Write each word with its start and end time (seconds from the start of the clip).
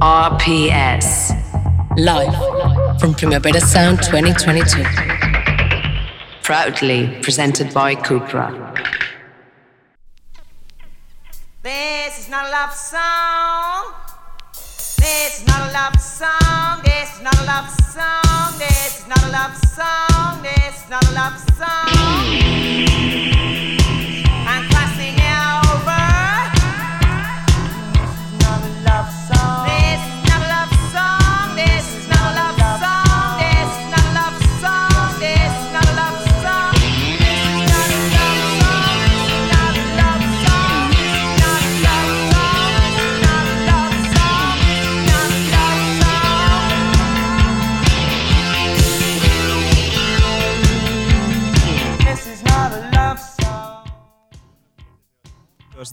RPS. 0.00 1.32
Live 1.96 2.34
from 3.00 3.14
Primavera 3.14 3.60
Sound 3.60 4.02
2022. 4.02 4.82
Proudly 6.42 7.18
presented 7.22 7.72
by 7.72 7.94
Cupra. 7.94 8.50
This 11.62 12.18
is 12.18 12.28
not 12.28 12.46
a 12.46 12.50
love 12.50 12.72
song. 12.74 13.94
This 14.52 15.40
is 15.40 15.46
not 15.46 15.68
a 15.68 15.72
love 15.72 16.00
song. 16.00 16.82
This 16.84 17.14
is 17.14 17.22
not 17.22 17.40
a 17.40 17.44
love 17.44 17.70
song. 17.70 18.58
This 18.58 19.00
is 19.00 19.06
not 19.08 19.22
a 19.22 19.30
love 19.30 19.56
song. 19.56 20.42
This 20.42 20.82
is 20.82 20.90
not 20.90 21.04
a 21.08 21.14
love 21.14 21.38
song. 21.56 22.53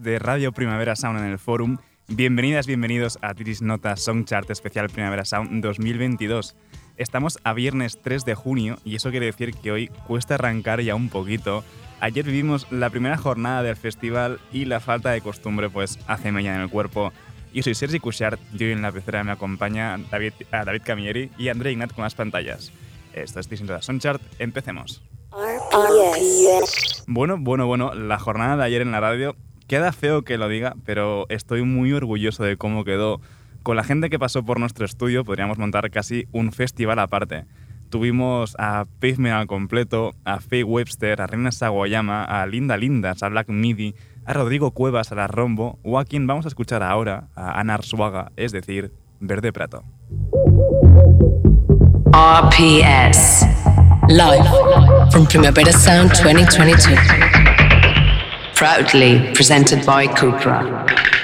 De 0.02 0.18
Radio 0.18 0.52
Primavera 0.52 0.96
Sound 0.96 1.20
en 1.20 1.26
el 1.26 1.38
Forum. 1.38 1.78
Bienvenidas, 2.08 2.66
bienvenidos 2.66 3.20
a 3.22 3.36
Tiris 3.36 3.62
Nota 3.62 3.96
Song 3.96 4.26
Chart 4.26 4.50
Especial 4.50 4.90
Primavera 4.90 5.26
Sound 5.26 5.62
2022. 5.62 6.56
Estamos 6.98 7.38
a 7.44 7.54
viernes 7.54 8.00
3 8.02 8.26
de 8.26 8.34
junio 8.34 8.78
y 8.84 8.96
eso 8.96 9.12
quiere 9.12 9.28
decir 9.28 9.54
que 9.54 9.72
hoy 9.72 9.88
cuesta 10.08 10.36
arrancar 10.36 10.82
ya 10.82 10.96
un 10.96 11.10
poquito. 11.10 11.64
Ayer 12.00 12.26
vivimos 12.26 12.72
la 12.72 12.90
primera 12.90 13.16
jornada 13.16 13.62
del 13.62 13.76
festival 13.76 14.40
y 14.52 14.66
la 14.66 14.80
falta 14.80 15.12
de 15.12 15.22
costumbre 15.22 15.70
pues 15.70 16.00
hace 16.08 16.32
mella 16.32 16.56
en 16.56 16.62
el 16.62 16.70
cuerpo. 16.70 17.14
Yo 17.54 17.62
soy 17.62 17.76
Sergi 17.76 18.00
Cushart 18.00 18.40
y 18.58 18.64
hoy 18.64 18.72
en 18.72 18.82
la 18.82 18.92
pecera 18.92 19.24
me 19.24 19.32
acompaña 19.32 20.00
David, 20.10 20.34
David 20.52 20.82
Camilleri 20.84 21.30
y 21.38 21.50
André 21.50 21.74
Ignat 21.74 21.94
con 21.94 22.04
las 22.04 22.16
pantallas. 22.16 22.72
Esto 23.14 23.40
es 23.40 23.48
Tiris 23.48 23.62
Nota 23.62 23.84
Song 23.84 24.00
Chart, 24.00 24.22
empecemos. 24.40 25.04
Bueno, 27.08 27.38
bueno, 27.40 27.68
bueno, 27.68 27.94
la 27.94 28.18
jornada 28.18 28.58
de 28.58 28.64
ayer 28.64 28.82
en 28.82 28.92
la 28.92 29.00
radio 29.00 29.36
Queda 29.72 29.94
feo 29.94 30.24
que 30.24 30.38
lo 30.38 30.50
diga, 30.50 30.76
pero 30.84 31.26
estoy 31.30 31.64
muy 31.64 31.94
orgulloso 31.94 32.44
de 32.44 32.58
cómo 32.58 32.84
quedó. 32.84 33.22
Con 33.64 33.78
la 33.78 33.86
gente 33.86 34.10
que 34.10 34.20
pasó 34.20 34.44
por 34.44 34.60
nuestro 34.60 34.84
estudio 34.84 35.24
podríamos 35.24 35.58
montar 35.58 35.90
casi 35.92 36.28
un 36.34 36.52
festival 36.52 37.00
aparte. 37.00 37.46
Tuvimos 37.90 38.54
a 38.60 38.84
Pavement 39.00 39.34
al 39.34 39.48
completo, 39.48 40.12
a 40.26 40.42
Faye 40.42 40.66
Webster, 40.66 41.22
a 41.22 41.28
Reina 41.28 41.54
Saguayama, 41.54 42.26
a 42.26 42.46
Linda 42.48 42.76
Lindas, 42.76 43.24
a 43.24 43.30
Black 43.30 43.48
Midi, 43.48 43.96
a 44.26 44.34
Rodrigo 44.34 44.72
Cuevas, 44.72 45.14
a 45.14 45.16
la 45.16 45.28
Rombo, 45.28 45.80
o 45.84 46.00
a 46.00 46.04
quien 46.04 46.28
vamos 46.28 46.44
a 46.44 46.50
escuchar 46.50 46.84
ahora, 46.84 47.30
a 47.34 47.58
Ana 47.58 47.76
Arzuaga, 47.76 48.34
es 48.36 48.52
decir, 48.52 48.92
Verde 49.22 49.54
Prato. 49.54 49.86
RPS. 52.12 53.48
Live 54.10 55.12
from 55.12 55.26
Primavera 55.28 55.72
Sound 55.72 56.12
2022. 56.12 57.51
Proudly 58.62 59.34
presented 59.34 59.84
by 59.88 60.06
Cupra. 60.06 61.21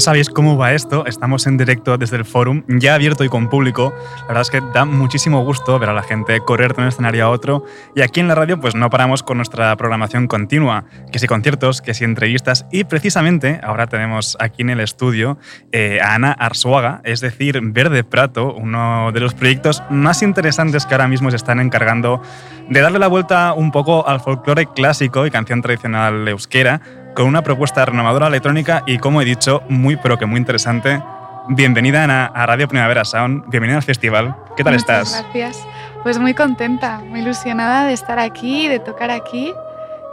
Ya 0.00 0.04
sabéis 0.04 0.30
cómo 0.30 0.56
va 0.56 0.72
esto, 0.72 1.04
estamos 1.04 1.46
en 1.46 1.58
directo 1.58 1.98
desde 1.98 2.16
el 2.16 2.24
forum, 2.24 2.62
ya 2.68 2.94
abierto 2.94 3.22
y 3.22 3.28
con 3.28 3.50
público. 3.50 3.92
La 4.20 4.28
verdad 4.28 4.40
es 4.40 4.50
que 4.50 4.62
da 4.72 4.86
muchísimo 4.86 5.44
gusto 5.44 5.78
ver 5.78 5.90
a 5.90 5.92
la 5.92 6.02
gente 6.02 6.40
correr 6.40 6.74
de 6.74 6.80
un 6.80 6.88
escenario 6.88 7.26
a 7.26 7.28
otro. 7.28 7.66
Y 7.94 8.00
aquí 8.00 8.20
en 8.20 8.26
la 8.26 8.34
radio 8.34 8.58
pues 8.58 8.74
no 8.74 8.88
paramos 8.88 9.22
con 9.22 9.36
nuestra 9.36 9.76
programación 9.76 10.26
continua, 10.26 10.86
que 11.12 11.18
si 11.18 11.26
conciertos, 11.26 11.82
que 11.82 11.92
si 11.92 12.04
entrevistas. 12.04 12.64
Y 12.72 12.84
precisamente 12.84 13.60
ahora 13.62 13.88
tenemos 13.88 14.38
aquí 14.40 14.62
en 14.62 14.70
el 14.70 14.80
estudio 14.80 15.36
eh, 15.70 16.00
a 16.02 16.14
Ana 16.14 16.32
Arzuaga, 16.32 17.02
es 17.04 17.20
decir, 17.20 17.60
Verde 17.62 18.02
Prato, 18.02 18.54
uno 18.54 19.12
de 19.12 19.20
los 19.20 19.34
proyectos 19.34 19.82
más 19.90 20.22
interesantes 20.22 20.86
que 20.86 20.94
ahora 20.94 21.08
mismo 21.08 21.28
se 21.28 21.36
están 21.36 21.60
encargando 21.60 22.22
de 22.70 22.80
darle 22.80 23.00
la 23.00 23.08
vuelta 23.08 23.52
un 23.52 23.70
poco 23.70 24.08
al 24.08 24.20
folclore 24.20 24.64
clásico 24.74 25.26
y 25.26 25.30
canción 25.30 25.60
tradicional 25.60 26.26
euskera 26.26 26.80
con 27.14 27.26
una 27.26 27.42
propuesta 27.42 27.84
renovadora 27.84 28.26
electrónica 28.26 28.82
y, 28.86 28.98
como 28.98 29.22
he 29.22 29.24
dicho, 29.24 29.62
muy 29.68 29.96
pero 29.96 30.18
que 30.18 30.26
muy 30.26 30.38
interesante. 30.38 31.02
Bienvenida 31.48 32.04
Ana 32.04 32.26
a 32.26 32.46
Radio 32.46 32.68
Primavera 32.68 33.04
Sound, 33.04 33.48
bienvenida 33.48 33.78
al 33.78 33.82
festival. 33.82 34.36
¿Qué 34.56 34.64
tal 34.64 34.74
Muchas 34.74 35.06
estás? 35.06 35.24
Gracias. 35.24 35.66
Pues 36.02 36.18
muy 36.18 36.34
contenta, 36.34 37.00
muy 37.00 37.20
ilusionada 37.20 37.86
de 37.86 37.92
estar 37.92 38.18
aquí, 38.18 38.68
de 38.68 38.78
tocar 38.78 39.10
aquí 39.10 39.52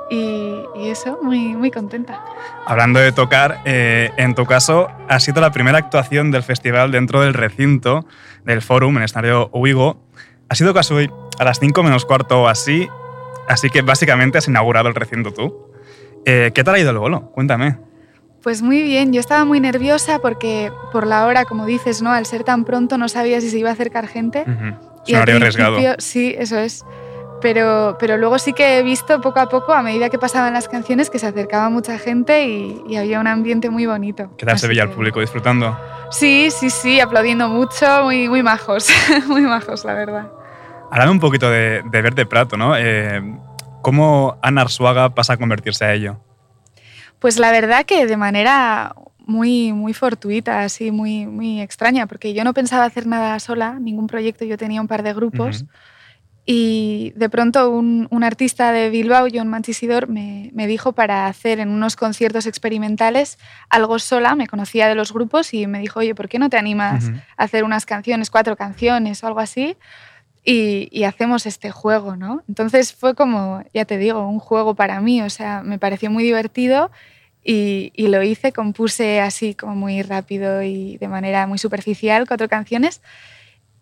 y, 0.10 0.64
eso, 0.90 1.20
muy, 1.22 1.56
muy 1.56 1.72
contenta. 1.72 2.20
Hablando 2.66 3.00
de 3.00 3.12
tocar, 3.12 3.60
eh, 3.66 4.12
en 4.18 4.36
tu 4.36 4.46
caso 4.46 4.90
ha 5.08 5.20
sido 5.20 5.42
la 5.42 5.52
primera 5.52 5.78
actuación 5.78 6.32
del 6.32 6.44
festival 6.44 6.92
dentro 6.92 7.22
del 7.22 7.34
recinto 7.34 8.06
del 8.44 8.62
Forum 8.62 8.96
en 8.96 8.98
el 8.98 9.06
escenario 9.06 9.50
Uigo. 9.54 10.02
Ha 10.50 10.56
sido 10.56 10.74
casi 10.74 11.10
a 11.40 11.44
las 11.44 11.60
5 11.60 11.84
menos 11.84 12.06
cuarto 12.06 12.44
o 12.44 12.48
así, 12.48 12.88
así 13.48 13.70
que 13.70 13.82
básicamente 13.82 14.38
has 14.38 14.48
inaugurado 14.48 14.90
el 14.90 14.96
recinto 14.96 15.34
tú. 15.34 15.67
Eh, 16.30 16.52
¿Qué 16.54 16.62
tal 16.66 16.76
ha 16.76 16.80
ido 16.80 16.90
el 16.92 16.98
bolo? 16.98 17.32
Cuéntame. 17.32 17.78
Pues 18.44 18.62
muy 18.62 18.84
bien, 18.84 19.14
yo 19.14 19.22
estaba 19.22 19.46
muy 19.46 19.62
nerviosa 19.62 20.20
porque 20.20 20.74
por 20.92 21.08
la 21.08 21.26
hora, 21.26 21.46
como 21.46 21.66
dices, 21.66 22.02
¿no? 22.02 22.12
Al 22.12 22.26
ser 22.26 22.44
tan 22.44 22.66
pronto 22.66 22.98
no 22.98 23.08
sabía 23.08 23.40
si 23.40 23.50
se 23.50 23.58
iba 23.58 23.70
a 23.70 23.74
acercar 23.74 24.08
gente. 24.08 24.42
Es 24.42 24.48
un 24.48 25.16
horario 25.16 25.38
arriesgado. 25.38 25.78
Sí, 26.00 26.36
eso 26.38 26.60
es. 26.60 26.84
Pero, 27.42 27.96
pero 27.98 28.18
luego 28.18 28.40
sí 28.40 28.52
que 28.52 28.78
he 28.78 28.84
visto 28.84 29.22
poco 29.22 29.40
a 29.40 29.48
poco, 29.48 29.72
a 29.72 29.82
medida 29.82 30.10
que 30.10 30.20
pasaban 30.20 30.52
las 30.52 30.68
canciones, 30.68 31.10
que 31.10 31.18
se 31.18 31.28
acercaba 31.28 31.70
mucha 31.70 31.98
gente 31.98 32.46
y, 32.46 32.98
había 32.98 33.22
un 33.22 33.28
ambiente 33.28 33.70
muy 33.70 33.86
bonito. 33.86 34.30
¿Qué 34.38 34.46
tal 34.46 34.60
se 34.60 34.68
veía 34.68 34.84
el 34.84 34.90
público 34.90 35.22
disfrutando? 35.22 35.80
Sí, 36.12 36.50
sí, 36.52 36.70
sí, 36.70 37.00
aplaudiendo 37.00 37.48
mucho, 37.48 38.04
muy, 38.04 38.28
muy 38.28 38.44
majos, 38.44 38.90
muy 39.28 39.44
majos, 39.44 39.86
la 39.86 39.94
verdad. 39.94 40.30
Hablando 40.92 41.14
un 41.14 41.20
poquito 41.22 41.50
de, 41.50 41.84
de 41.90 42.02
Verde 42.02 42.26
Prato, 42.26 42.58
¿no? 42.58 42.76
Eh, 42.76 43.22
¿Cómo 43.88 44.38
Ana 44.42 44.64
Arzuaga 44.64 45.16
pasa 45.16 45.32
a 45.32 45.38
convertirse 45.38 45.86
a 45.86 45.94
ello? 45.94 46.20
Pues 47.20 47.40
la 47.40 47.52
verdad 47.52 47.86
que 47.86 48.06
de 48.06 48.18
manera 48.18 48.94
muy, 49.26 49.72
muy 49.72 49.94
fortuita, 49.94 50.64
así 50.64 50.92
muy, 50.92 51.26
muy 51.26 51.62
extraña, 51.62 52.06
porque 52.06 52.34
yo 52.34 52.44
no 52.44 52.54
pensaba 52.54 52.84
hacer 52.84 53.08
nada 53.08 53.40
sola, 53.40 53.80
ningún 53.80 54.08
proyecto, 54.08 54.44
yo 54.44 54.58
tenía 54.58 54.82
un 54.82 54.90
par 54.90 55.04
de 55.04 55.14
grupos. 55.14 55.64
Y 56.46 57.14
de 57.16 57.30
pronto 57.30 57.70
un, 57.70 58.24
artista 58.26 58.74
de 58.74 58.90
Bilbao, 58.90 59.28
John 59.34 59.48
Manchisidor, 59.48 60.10
me, 60.10 60.50
me, 60.54 60.68
dijo 60.68 60.92
para 60.92 61.28
hacer 61.28 61.62
en 61.62 61.70
unos 61.70 61.96
conciertos 61.96 62.46
experimentales 62.46 63.38
algo 63.70 64.00
sola, 64.00 64.36
me 64.36 64.48
conocía 64.48 64.90
de 64.90 64.96
los 64.96 65.14
grupos 65.14 65.54
y 65.54 65.66
me 65.66 65.80
dijo, 65.80 66.02
oye, 66.02 66.14
¿por 66.14 66.28
qué 66.28 66.40
no 66.40 66.50
te 66.50 66.58
animas 66.58 67.10
a 67.38 67.44
hacer 67.46 67.64
unas 67.64 67.86
canciones, 67.86 68.30
cuatro 68.30 68.58
canciones 68.58 69.24
o 69.24 69.28
algo 69.28 69.40
así? 69.40 69.78
Y, 70.50 71.04
hacemos 71.04 71.46
este 71.46 71.72
juego, 71.72 72.16
¿no? 72.16 72.42
Entonces 72.48 72.94
fue 72.94 73.16
como, 73.16 73.66
ya 73.74 73.84
te 73.84 73.98
digo, 73.98 74.26
un 74.26 74.40
juego 74.40 74.76
para 74.76 75.02
mí, 75.02 75.22
o 75.22 75.30
sea, 75.30 75.62
me 75.62 75.78
pareció 75.78 76.10
muy 76.10 76.24
divertido 76.24 76.90
y, 77.44 77.92
lo 77.98 78.24
hice, 78.24 78.54
compuse 78.54 79.20
así 79.20 79.56
como 79.56 79.76
muy 79.76 80.02
rápido 80.04 80.64
y 80.64 80.98
de 80.98 81.10
manera 81.10 81.48
muy 81.48 81.58
superficial 81.58 82.28
cuatro 82.28 82.48
canciones 82.48 83.02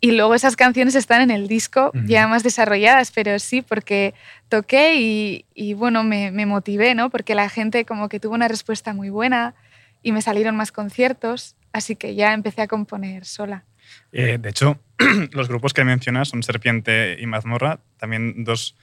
Y 0.02 0.12
luego 0.12 0.34
esas 0.34 0.56
canciones 0.56 0.96
están 0.96 1.22
en 1.22 1.30
el 1.30 1.48
disco 1.48 1.92
ya 2.08 2.28
más 2.28 2.42
desarrolladas, 2.42 3.12
pero 3.12 3.38
sí, 3.38 3.62
porque 3.62 4.16
toqué 4.50 5.44
y, 5.54 5.74
bueno, 5.76 6.04
me, 6.04 6.32
me, 6.32 6.48
motivé, 6.48 6.96
¿no? 6.96 7.12
Porque 7.12 7.36
la 7.36 7.48
gente 7.48 7.86
como 7.86 8.10
que 8.10 8.20
tuvo 8.20 8.34
una 8.34 8.48
respuesta 8.48 8.92
muy 8.92 9.12
buena 9.12 9.54
y 10.02 10.14
me 10.14 10.24
salieron 10.24 10.56
más 10.56 10.72
conciertos, 10.72 11.56
así 11.74 11.96
que 11.96 12.16
ya 12.16 12.34
empecé 12.34 12.64
a 12.64 12.68
componer 12.68 13.26
sola. 13.26 13.66
Eh, 14.12 14.40
de 14.40 14.50
hecho, 14.50 14.80
los 15.32 15.48
grupos 15.48 15.74
que 15.74 15.84
mencionas 15.84 16.30
son 16.30 16.44
Serpiente 16.44 17.18
y 17.20 17.26
Mazmorra, 17.26 17.80
también 17.98 18.44
dos, 18.44 18.76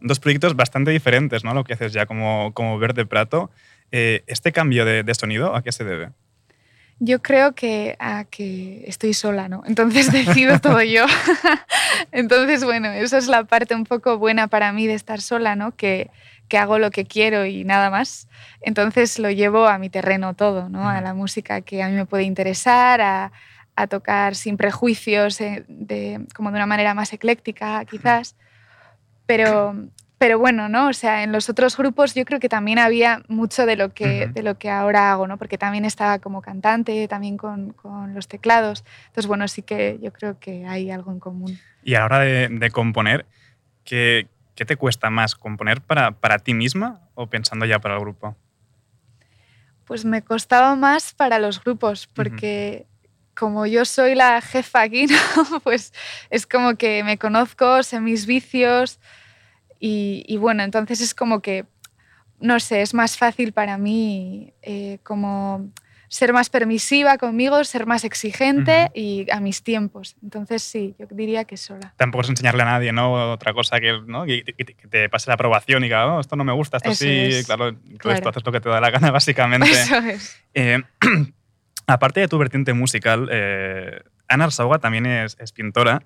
dos 0.00 0.20
proyectos 0.20 0.56
bastante 0.56 0.90
diferentes, 0.90 1.44
¿no? 1.44 1.54
Lo 1.54 1.64
que 1.64 1.74
haces 1.74 1.92
ya 1.92 2.06
como, 2.06 2.52
como 2.54 2.78
Verde 2.78 3.06
Prato. 3.06 3.50
Eh, 3.92 4.22
¿Este 4.26 4.52
cambio 4.52 4.84
de, 4.84 5.02
de 5.02 5.14
sonido 5.14 5.54
a 5.54 5.62
qué 5.62 5.72
se 5.72 5.84
debe? 5.84 6.10
Yo 7.02 7.22
creo 7.22 7.54
que 7.54 7.96
a 7.98 8.24
que 8.24 8.84
estoy 8.86 9.14
sola, 9.14 9.48
¿no? 9.48 9.62
Entonces 9.66 10.12
decido 10.12 10.60
todo 10.60 10.82
yo. 10.82 11.06
Entonces, 12.12 12.62
bueno, 12.62 12.88
eso 12.88 13.16
es 13.16 13.26
la 13.26 13.44
parte 13.44 13.74
un 13.74 13.84
poco 13.84 14.18
buena 14.18 14.48
para 14.48 14.72
mí 14.72 14.86
de 14.86 14.94
estar 14.94 15.20
sola, 15.22 15.56
¿no? 15.56 15.74
Que, 15.74 16.10
que 16.48 16.58
hago 16.58 16.78
lo 16.78 16.90
que 16.90 17.06
quiero 17.06 17.46
y 17.46 17.64
nada 17.64 17.88
más. 17.88 18.28
Entonces 18.60 19.18
lo 19.18 19.30
llevo 19.30 19.66
a 19.66 19.78
mi 19.78 19.88
terreno 19.88 20.34
todo, 20.34 20.68
¿no? 20.68 20.90
A 20.90 21.00
la 21.00 21.14
música 21.14 21.62
que 21.62 21.82
a 21.82 21.88
mí 21.88 21.94
me 21.94 22.04
puede 22.04 22.24
interesar, 22.24 23.00
a, 23.00 23.32
a 23.76 23.86
tocar 23.86 24.34
sin 24.34 24.56
prejuicios, 24.56 25.40
eh, 25.40 25.64
de, 25.68 26.26
como 26.34 26.50
de 26.50 26.56
una 26.56 26.66
manera 26.66 26.94
más 26.94 27.12
ecléctica, 27.12 27.84
quizás. 27.84 28.36
Pero, 29.26 29.74
pero 30.18 30.38
bueno, 30.38 30.68
¿no? 30.68 30.88
O 30.88 30.92
sea, 30.92 31.22
en 31.22 31.32
los 31.32 31.48
otros 31.48 31.76
grupos 31.76 32.14
yo 32.14 32.24
creo 32.24 32.40
que 32.40 32.48
también 32.48 32.78
había 32.78 33.22
mucho 33.28 33.64
de 33.64 33.76
lo 33.76 33.94
que, 33.94 34.26
de 34.26 34.42
lo 34.42 34.58
que 34.58 34.68
ahora 34.68 35.10
hago, 35.10 35.26
¿no? 35.26 35.38
Porque 35.38 35.56
también 35.56 35.84
estaba 35.84 36.18
como 36.18 36.42
cantante, 36.42 37.08
también 37.08 37.36
con, 37.36 37.72
con, 37.72 38.14
los 38.14 38.28
teclados. 38.28 38.84
Entonces, 39.06 39.26
bueno, 39.26 39.48
sí 39.48 39.62
que 39.62 39.98
yo 40.02 40.12
creo 40.12 40.38
que 40.38 40.66
hay 40.66 40.90
algo 40.90 41.10
en 41.12 41.20
común. 41.20 41.58
Y 41.82 41.94
a 41.94 42.00
la 42.00 42.04
hora 42.04 42.18
de, 42.18 42.48
de 42.48 42.70
componer, 42.70 43.24
¿qué, 43.84 44.28
¿qué, 44.54 44.64
te 44.66 44.76
cuesta 44.76 45.08
más? 45.08 45.34
¿Componer 45.34 45.80
para, 45.80 46.10
para 46.10 46.38
ti 46.38 46.52
misma 46.52 47.00
o 47.14 47.28
pensando 47.28 47.64
ya 47.64 47.78
para 47.78 47.94
el 47.94 48.00
grupo? 48.00 48.36
Pues 49.86 50.04
me 50.04 50.22
costaba 50.22 50.76
más 50.76 51.14
para 51.14 51.38
los 51.38 51.64
grupos, 51.64 52.06
porque 52.06 52.86
como 53.34 53.66
yo 53.66 53.84
soy 53.84 54.14
la 54.14 54.40
jefa 54.40 54.82
aquí, 54.82 55.06
¿no? 55.36 55.60
pues 55.60 55.92
es 56.30 56.46
como 56.46 56.76
que 56.76 57.02
me 57.04 57.18
conozco, 57.18 57.82
sé 57.82 58.00
mis 58.00 58.26
vicios 58.26 58.98
y, 59.82 60.36
bueno, 60.36 60.62
entonces 60.62 61.00
es 61.00 61.14
como 61.14 61.40
que, 61.40 61.64
no 62.38 62.60
sé, 62.60 62.82
es 62.82 62.92
más 62.92 63.16
fácil 63.16 63.52
para 63.52 63.78
mí 63.78 64.52
eh, 64.60 64.98
como 65.02 65.70
ser 66.08 66.32
más 66.32 66.50
permisiva 66.50 67.16
conmigo, 67.18 67.62
ser 67.62 67.86
más 67.86 68.04
exigente 68.04 68.90
y 68.94 69.26
a 69.30 69.40
mis 69.40 69.62
tiempos. 69.62 70.16
Entonces 70.22 70.62
sí, 70.62 70.94
yo 70.98 71.06
diría 71.10 71.44
que 71.44 71.56
sola. 71.56 71.94
Tampoco 71.96 72.22
es 72.22 72.30
enseñarle 72.30 72.62
a 72.62 72.66
nadie, 72.66 72.92
¿no? 72.92 73.32
Otra 73.32 73.54
cosa 73.54 73.80
que, 73.80 73.98
¿no? 74.04 74.26
que, 74.26 74.42
te 74.90 75.08
pase 75.08 75.30
la 75.30 75.34
aprobación 75.34 75.84
y 75.84 75.88
que, 75.88 75.94
oh, 75.94 76.20
esto 76.20 76.34
no 76.34 76.44
me 76.44 76.52
gusta, 76.52 76.78
esto 76.78 76.94
sí, 76.94 77.42
claro, 77.46 77.74
tú 77.74 78.10
haces 78.10 78.44
lo 78.44 78.52
que 78.52 78.60
te 78.60 78.68
da 78.68 78.80
la 78.80 78.90
gana, 78.90 79.10
básicamente. 79.12 79.70
Eso 79.70 79.96
es. 79.98 80.42
Eh, 80.52 80.82
Aparte 81.90 82.20
de 82.20 82.28
tu 82.28 82.38
vertiente 82.38 82.72
musical, 82.72 83.28
eh, 83.32 84.02
Ana 84.28 84.44
Arsauga 84.44 84.78
también 84.78 85.06
es, 85.06 85.36
pintora. 85.52 86.04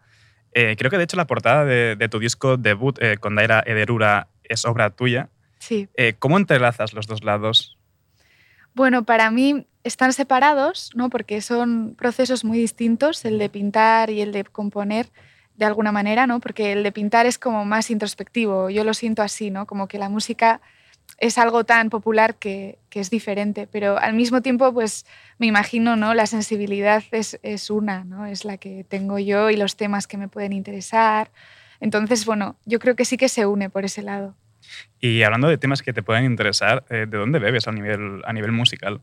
Eh, 0.53 0.77
creo 0.79 0.91
que 0.91 0.99
de 0.99 1.05
hecho 1.05 1.17
la 1.17 1.27
portada 1.27 1.65
de, 1.65 2.09
tu 2.09 2.19
disco 2.19 2.57
debut 2.57 2.99
eh, 3.03 3.19
con 3.19 3.35
Daira 3.35 3.63
Ederura 3.67 4.29
es 4.45 4.65
obra 4.65 4.91
tuya. 4.91 5.29
Sí. 5.59 5.89
Eh, 5.95 6.15
¿Cómo 6.19 6.39
entrelazas 6.39 6.95
los 6.95 7.07
dos 7.07 7.23
lados? 7.23 7.79
Bueno, 8.75 9.05
para 9.05 9.31
mí 9.31 9.67
están 9.85 10.13
separados, 10.13 10.91
¿no? 10.95 11.11
porque 11.11 11.41
son 11.41 11.95
procesos 11.97 12.45
muy 12.45 12.59
distintos, 12.59 13.25
el 13.25 13.39
de 13.39 13.49
pintar 13.49 14.11
y 14.11 14.21
el 14.21 14.33
de 14.33 14.45
componer 14.45 15.11
de 15.57 15.67
alguna 15.67 15.93
manera, 15.93 16.27
¿no? 16.27 16.41
porque 16.41 16.73
el 16.73 16.83
de 16.83 16.91
pintar 16.91 17.27
es 17.27 17.39
como 17.39 17.65
más 17.65 17.91
introspectivo, 17.91 18.71
yo 18.71 18.83
lo 18.83 18.95
siento 18.95 19.23
así, 19.23 19.51
¿no? 19.51 19.67
como 19.67 19.87
que 19.87 19.99
la 19.99 20.09
música 20.09 20.61
es 21.19 21.39
algo 21.39 21.65
tan 21.65 21.91
popular 21.91 22.37
que, 22.37 22.79
que, 22.91 23.01
es 23.01 23.11
diferente, 23.11 23.69
pero 23.71 23.99
al 23.99 24.15
mismo 24.15 24.43
tiempo, 24.43 24.73
pues 24.73 25.07
me 25.39 25.47
imagino, 25.47 25.97
¿no? 25.97 26.15
La 26.15 26.27
sensibilidad 26.27 27.03
es, 27.13 27.39
es, 27.43 27.71
una, 27.71 28.05
¿no? 28.05 28.27
Es 28.27 28.45
la 28.45 28.59
que 28.59 28.85
tengo 28.85 29.19
yo 29.19 29.51
y 29.51 29.57
los 29.57 29.77
temas 29.77 30.07
que 30.07 30.17
me 30.17 30.29
pueden 30.29 30.53
interesar. 30.53 31.31
Entonces, 31.81 32.25
bueno, 32.25 32.57
yo 32.65 32.79
creo 32.79 32.97
que 32.97 33.05
sí 33.05 33.17
que 33.17 33.29
se 33.29 33.47
une 33.47 33.71
por 33.71 33.85
ese 33.85 34.03
lado. 34.03 34.35
Y 35.01 35.23
hablando 35.23 35.49
de 35.49 35.59
temas 35.59 35.83
que 35.83 35.93
te 35.93 36.03
pueden 36.03 36.25
interesar, 36.25 36.85
eh, 36.89 37.07
¿de 37.09 37.19
dónde 37.19 37.39
bebes 37.39 37.69
a 37.69 37.73
nivel, 37.73 38.23
a 38.25 38.33
nivel 38.33 38.53
musical? 38.53 39.03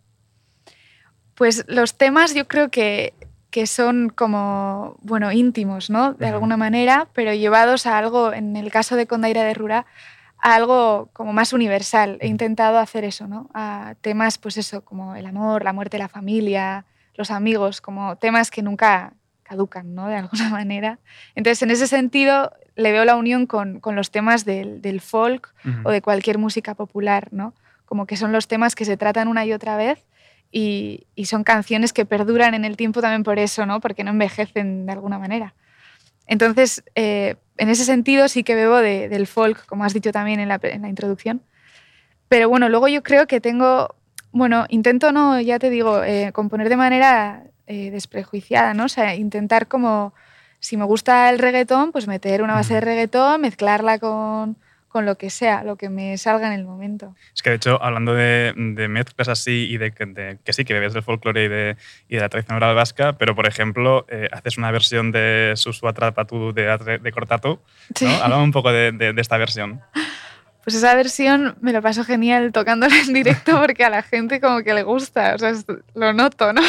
Pues 1.35 1.65
los 1.67 1.97
temas 1.97 2.35
yo 2.35 2.47
creo 2.47 2.69
que, 2.69 3.13
que 3.51 3.67
son 3.67 4.09
como, 4.09 4.97
bueno, 5.01 5.31
íntimos, 5.31 5.89
¿no? 5.89 6.13
De 6.13 6.27
alguna 6.27 6.57
manera, 6.57 7.07
pero 7.13 7.33
llevados 7.33 7.85
a 7.85 7.97
algo, 7.97 8.33
en 8.33 8.55
el 8.55 8.71
caso 8.71 8.95
de 8.95 9.07
Condaira 9.07 9.43
de 9.43 9.53
Rura, 9.53 9.85
algo 10.41 11.09
como 11.13 11.33
más 11.33 11.53
universal. 11.53 12.17
He 12.19 12.27
intentado 12.27 12.79
hacer 12.79 13.03
eso, 13.03 13.27
¿no? 13.27 13.49
A 13.53 13.95
temas, 14.01 14.37
pues 14.37 14.57
eso, 14.57 14.83
como 14.83 15.15
el 15.15 15.25
amor, 15.25 15.63
la 15.63 15.71
muerte, 15.71 15.97
la 15.97 16.09
familia, 16.09 16.85
los 17.15 17.31
amigos, 17.31 17.79
como 17.79 18.17
temas 18.17 18.49
que 18.49 18.63
nunca 18.63 19.13
caducan, 19.43 19.93
¿no? 19.93 20.07
De 20.07 20.15
alguna 20.15 20.49
manera. 20.49 20.99
Entonces, 21.35 21.61
en 21.61 21.71
ese 21.71 21.87
sentido, 21.87 22.51
le 22.75 22.91
veo 22.91 23.05
la 23.05 23.15
unión 23.15 23.45
con, 23.45 23.79
con 23.79 23.95
los 23.95 24.09
temas 24.09 24.43
del, 24.43 24.81
del 24.81 24.99
folk 24.99 25.53
o 25.83 25.91
de 25.91 26.01
cualquier 26.01 26.39
música 26.39 26.73
popular, 26.73 27.27
¿no? 27.31 27.53
Como 27.85 28.07
que 28.07 28.17
son 28.17 28.31
los 28.31 28.47
temas 28.47 28.73
que 28.73 28.85
se 28.85 28.97
tratan 28.97 29.27
una 29.27 29.45
y 29.45 29.53
otra 29.53 29.77
vez 29.77 30.05
y, 30.51 31.05
y 31.13 31.25
son 31.25 31.43
canciones 31.43 31.93
que 31.93 32.05
perduran 32.05 32.53
en 32.55 32.65
el 32.65 32.77
tiempo 32.77 33.01
también 33.01 33.23
por 33.23 33.37
eso, 33.37 33.65
¿no? 33.65 33.79
Porque 33.79 34.03
no 34.03 34.11
envejecen 34.11 34.85
de 34.87 34.91
alguna 34.93 35.19
manera. 35.19 35.53
Entonces, 36.25 36.83
eh, 36.95 37.35
en 37.61 37.69
ese 37.69 37.85
sentido 37.85 38.27
sí 38.27 38.43
que 38.43 38.55
bebo 38.55 38.77
del 38.77 39.27
folk, 39.27 39.67
como 39.67 39.83
has 39.83 39.93
dicho 39.93 40.11
también 40.11 40.39
en 40.39 40.47
la, 40.47 40.59
introducción. 40.89 41.43
Pero 42.27 42.49
bueno, 42.49 42.69
luego 42.69 42.87
yo 42.87 43.03
creo 43.03 43.27
que 43.27 43.39
tengo, 43.39 43.93
bueno, 44.31 44.65
intento 44.69 45.11
no, 45.11 45.39
ya 45.39 45.59
te 45.59 45.69
digo, 45.69 46.03
eh, 46.03 46.31
componer 46.33 46.69
de 46.69 46.77
manera 46.77 47.43
eh, 47.67 47.91
desprejuiciada, 47.91 48.73
¿no? 48.73 48.85
O 48.85 48.89
sea, 48.89 49.13
intentar 49.13 49.67
como, 49.67 50.15
si 50.59 50.75
me 50.75 50.85
gusta 50.85 51.29
el 51.29 51.37
reggaetón, 51.37 51.91
pues 51.91 52.07
meter 52.07 52.41
una 52.41 52.55
base 52.55 52.73
de 52.73 52.81
reggaetón, 52.81 53.41
mezclarla 53.41 53.99
con, 53.99 54.57
con 54.91 55.05
lo 55.05 55.17
que 55.17 55.29
sea, 55.29 55.63
lo 55.63 55.77
que 55.77 55.89
me 55.89 56.17
salga 56.17 56.47
en 56.47 56.53
el 56.53 56.65
momento. 56.65 57.15
Es 57.33 57.41
que 57.41 57.49
de 57.49 57.55
hecho, 57.55 57.81
hablando 57.81 58.13
de, 58.13 58.53
de 58.55 58.87
mezclas 58.89 59.29
así 59.29 59.67
y 59.69 59.77
de, 59.77 59.91
que 59.91 60.53
sí, 60.53 60.65
que 60.65 60.73
bebes 60.73 60.93
del 60.93 61.03
folclore 61.03 61.45
y 61.45 61.47
de, 61.47 61.77
y 62.09 62.15
de 62.15 62.21
la 62.21 62.29
tradición 62.29 62.57
oral 62.57 62.75
vasca, 62.75 63.17
pero 63.17 63.33
por 63.33 63.47
ejemplo, 63.47 64.05
eh, 64.09 64.27
haces 64.31 64.57
una 64.57 64.69
versión 64.69 65.11
de 65.11 65.53
Susu 65.55 65.87
Atrapatu 65.87 66.53
de, 66.53 66.99
de 67.01 67.11
Cortatu. 67.11 67.59
¿no? 68.01 68.09
Háblame 68.21 68.43
un 68.43 68.51
poco 68.51 68.71
de, 68.71 68.91
de, 68.91 69.21
esta 69.21 69.37
versión. 69.37 69.81
Pues 70.63 70.75
esa 70.75 70.93
versión 70.93 71.55
me 71.61 71.71
lo 71.71 71.81
paso 71.81 72.03
genial 72.03 72.51
tocándola 72.51 72.95
en 72.99 73.13
directo 73.13 73.59
porque 73.59 73.85
a 73.85 73.89
la 73.89 74.03
gente 74.03 74.41
como 74.41 74.61
que 74.61 74.73
le 74.73 74.83
gusta, 74.83 75.35
o 75.35 75.39
sea, 75.39 75.53
lo 75.95 76.13
noto, 76.13 76.53
¿no? 76.53 76.61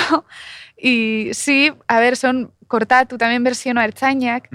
Y 0.77 1.31
sí, 1.33 1.73
a 1.87 2.01
ver, 2.01 2.17
son 2.17 2.53
Cortatu, 2.67 3.19
también 3.19 3.45
versión 3.45 3.79
a 3.79 3.85
Erchañac. 3.85 4.49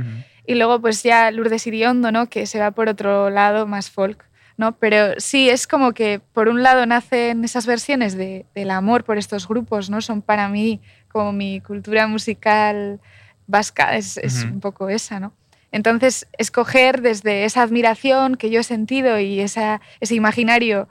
Y 0.48 0.56
luego 0.56 0.82
pues 0.82 1.04
ya 1.04 1.30
Lourdes 1.30 1.68
Iriondo, 1.68 2.12
¿no? 2.12 2.28
Que 2.28 2.48
se 2.48 2.60
va 2.60 2.72
por 2.72 2.90
otro 2.90 3.30
lado, 3.30 3.68
más 3.68 3.92
folk. 3.92 4.26
¿no? 4.58 4.72
Pero 4.80 5.14
sí, 5.20 5.50
es 5.50 5.68
como 5.68 5.94
que 5.94 6.20
por 6.34 6.50
un 6.50 6.64
lado 6.64 6.86
nacen 6.88 7.44
esas 7.44 7.68
versiones 7.68 8.18
de, 8.18 8.48
del 8.56 8.72
amor 8.72 9.04
por 9.04 9.20
estos 9.20 9.48
grupos, 9.48 9.92
¿no? 9.92 10.02
Son 10.02 10.24
para 10.24 10.50
mí 10.50 10.82
como 11.10 11.32
mi 11.32 11.62
cultura 11.62 12.08
musical 12.08 13.00
vasca, 13.46 13.96
es, 13.96 14.18
es 14.18 14.44
un 14.44 14.60
poco 14.60 14.90
esa, 14.90 15.20
¿no? 15.20 15.34
Entonces, 15.72 16.28
escoger 16.38 17.02
desde 17.02 17.46
esa 17.46 17.62
admiración 17.62 18.36
que 18.36 18.50
yo 18.50 18.62
he 18.62 18.64
sentido 18.64 19.20
y 19.20 19.42
esa, 19.42 19.80
ese 20.00 20.16
imaginario 20.16 20.90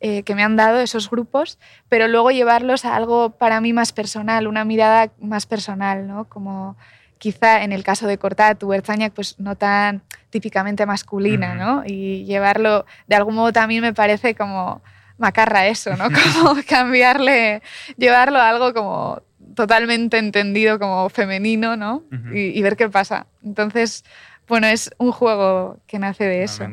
eh, 0.00 0.22
que 0.22 0.34
me 0.34 0.42
han 0.42 0.56
dado 0.56 0.80
esos 0.80 1.08
grupos, 1.08 1.58
pero 1.88 2.08
luego 2.08 2.30
llevarlos 2.30 2.84
a 2.84 2.96
algo 2.96 3.30
para 3.30 3.60
mí 3.60 3.72
más 3.72 3.92
personal, 3.92 4.46
una 4.46 4.64
mirada 4.64 5.12
más 5.20 5.46
personal, 5.46 6.06
¿no? 6.06 6.24
Como 6.28 6.76
quizá 7.18 7.62
en 7.62 7.72
el 7.72 7.84
caso 7.84 8.06
de 8.06 8.18
Cortatu, 8.18 8.72
Erzañac, 8.72 9.12
pues 9.12 9.38
no 9.38 9.56
tan 9.56 10.02
típicamente 10.30 10.86
masculina, 10.86 11.54
¿no? 11.54 11.82
Y 11.86 12.24
llevarlo, 12.24 12.86
de 13.06 13.16
algún 13.16 13.34
modo 13.34 13.52
también 13.52 13.82
me 13.82 13.94
parece 13.94 14.34
como 14.34 14.82
macarra 15.18 15.66
eso, 15.66 15.96
¿no? 15.96 16.08
Como 16.42 16.60
cambiarle, 16.68 17.62
llevarlo 17.96 18.38
a 18.38 18.48
algo 18.48 18.74
como 18.74 19.22
totalmente 19.54 20.18
entendido 20.18 20.80
como 20.80 21.08
femenino, 21.08 21.76
¿no? 21.76 22.02
y, 22.32 22.60
ver 22.62 22.76
qué 22.76 22.88
pasa. 22.88 23.26
Entonces, 23.44 24.04
bueno, 24.48 24.66
es 24.66 24.90
un 24.98 25.12
juego 25.12 25.78
que 25.86 26.00
nace 26.00 26.24
de 26.24 26.42
eso. 26.42 26.66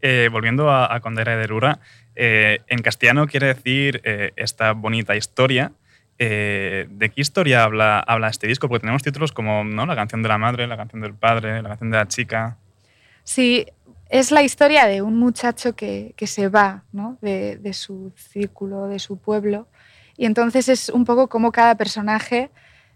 Eh, 0.00 0.30
volviendo 0.32 0.70
a, 0.70 0.94
a 0.94 1.00
Condera 1.00 1.36
de 1.36 1.46
Rura, 1.46 1.80
eh, 2.16 2.60
en 2.68 2.80
castellano 2.80 3.26
quiere 3.26 3.48
decir 3.48 4.00
eh, 4.04 4.32
esta 4.36 4.72
bonita 4.72 5.14
historia, 5.16 5.72
eh, 6.18 6.86
¿De 6.90 7.10
qué 7.10 7.20
historia 7.20 7.64
habla, 7.64 8.00
habla 8.00 8.28
este 8.28 8.46
disco? 8.46 8.68
Porque 8.68 8.80
tenemos 8.80 9.02
títulos 9.02 9.32
como 9.32 9.64
¿no? 9.64 9.86
La 9.86 9.96
canción 9.96 10.22
de 10.22 10.28
la 10.28 10.38
madre, 10.38 10.66
la 10.66 10.76
canción 10.76 11.02
del 11.02 11.14
padre, 11.14 11.62
la 11.62 11.68
canción 11.68 11.90
de 11.90 11.96
la 11.98 12.08
chica. 12.08 12.56
Sí, 13.24 13.66
es 14.08 14.30
la 14.30 14.42
historia 14.42 14.86
de 14.86 15.02
un 15.02 15.18
muchacho 15.18 15.74
que, 15.74 16.14
que 16.16 16.26
se 16.26 16.48
va 16.48 16.84
¿no? 16.92 17.18
de, 17.20 17.56
de, 17.56 17.72
su 17.72 18.12
círculo, 18.16 18.86
de 18.86 18.98
su 18.98 19.18
pueblo. 19.18 19.68
Y 20.16 20.26
entonces 20.26 20.68
es 20.68 20.88
un 20.88 21.04
poco 21.04 21.28
como 21.28 21.52
cada 21.52 21.74
personaje 21.74 22.50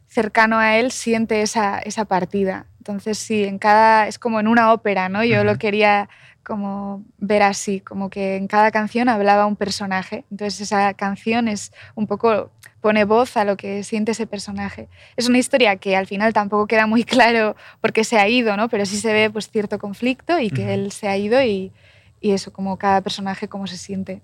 cercano 0.07 0.59
a 0.59 0.77
él 0.77 0.91
siente 0.91 1.43
esa, 1.43 1.79
esa 1.79 2.05
partida. 2.05 2.67
Entonces, 2.79 3.19
sí, 3.19 3.45
en 3.45 3.59
cada, 3.59 4.09
es 4.09 4.19
como 4.19 4.41
en 4.41 4.49
una 4.49 4.73
ópera, 4.73 5.09
¿no? 5.09 5.23
Yo 5.23 5.45
lo 5.45 5.57
quería 5.59 6.09
como 6.44 7.04
ver 7.18 7.42
así, 7.42 7.80
como 7.80 8.11
que 8.11 8.37
en 8.37 8.47
cada 8.47 8.70
canción 8.70 9.09
hablaba 9.09 9.47
un 9.47 9.56
personaje. 9.56 10.25
Entonces 10.30 10.61
esa 10.61 10.94
canción 10.94 11.49
es 11.49 11.73
un 11.94 12.06
poco 12.06 12.50
pone 12.80 13.04
voz 13.04 13.37
a 13.37 13.44
lo 13.44 13.56
que 13.56 13.82
siente 13.82 14.12
ese 14.12 14.26
personaje. 14.26 14.88
Es 15.16 15.28
una 15.28 15.38
historia 15.38 15.76
que 15.76 15.97
al 15.97 16.06
final 16.06 16.32
tampoco 16.32 16.66
queda 16.66 16.87
muy 16.87 17.04
claro 17.04 17.56
por 17.80 17.92
qué 17.92 18.04
se 18.04 18.18
ha 18.18 18.28
ido, 18.28 18.56
¿no? 18.56 18.68
Pero 18.68 18.87
sí 18.87 18.97
se 18.97 19.12
ve 19.12 19.30
pues 19.30 19.50
cierto 19.50 19.78
conflicto 19.78 20.38
y 20.38 20.50
que 20.50 20.75
él 20.75 20.92
se 20.92 21.09
ha 21.09 21.16
ido 21.16 21.42
y, 21.42 21.73
y, 22.20 22.32
eso, 22.32 22.52
como 22.52 22.78
cada 22.78 23.00
personaje 23.02 23.49
cómo 23.49 23.66
se 23.66 23.76
siente. 23.76 24.23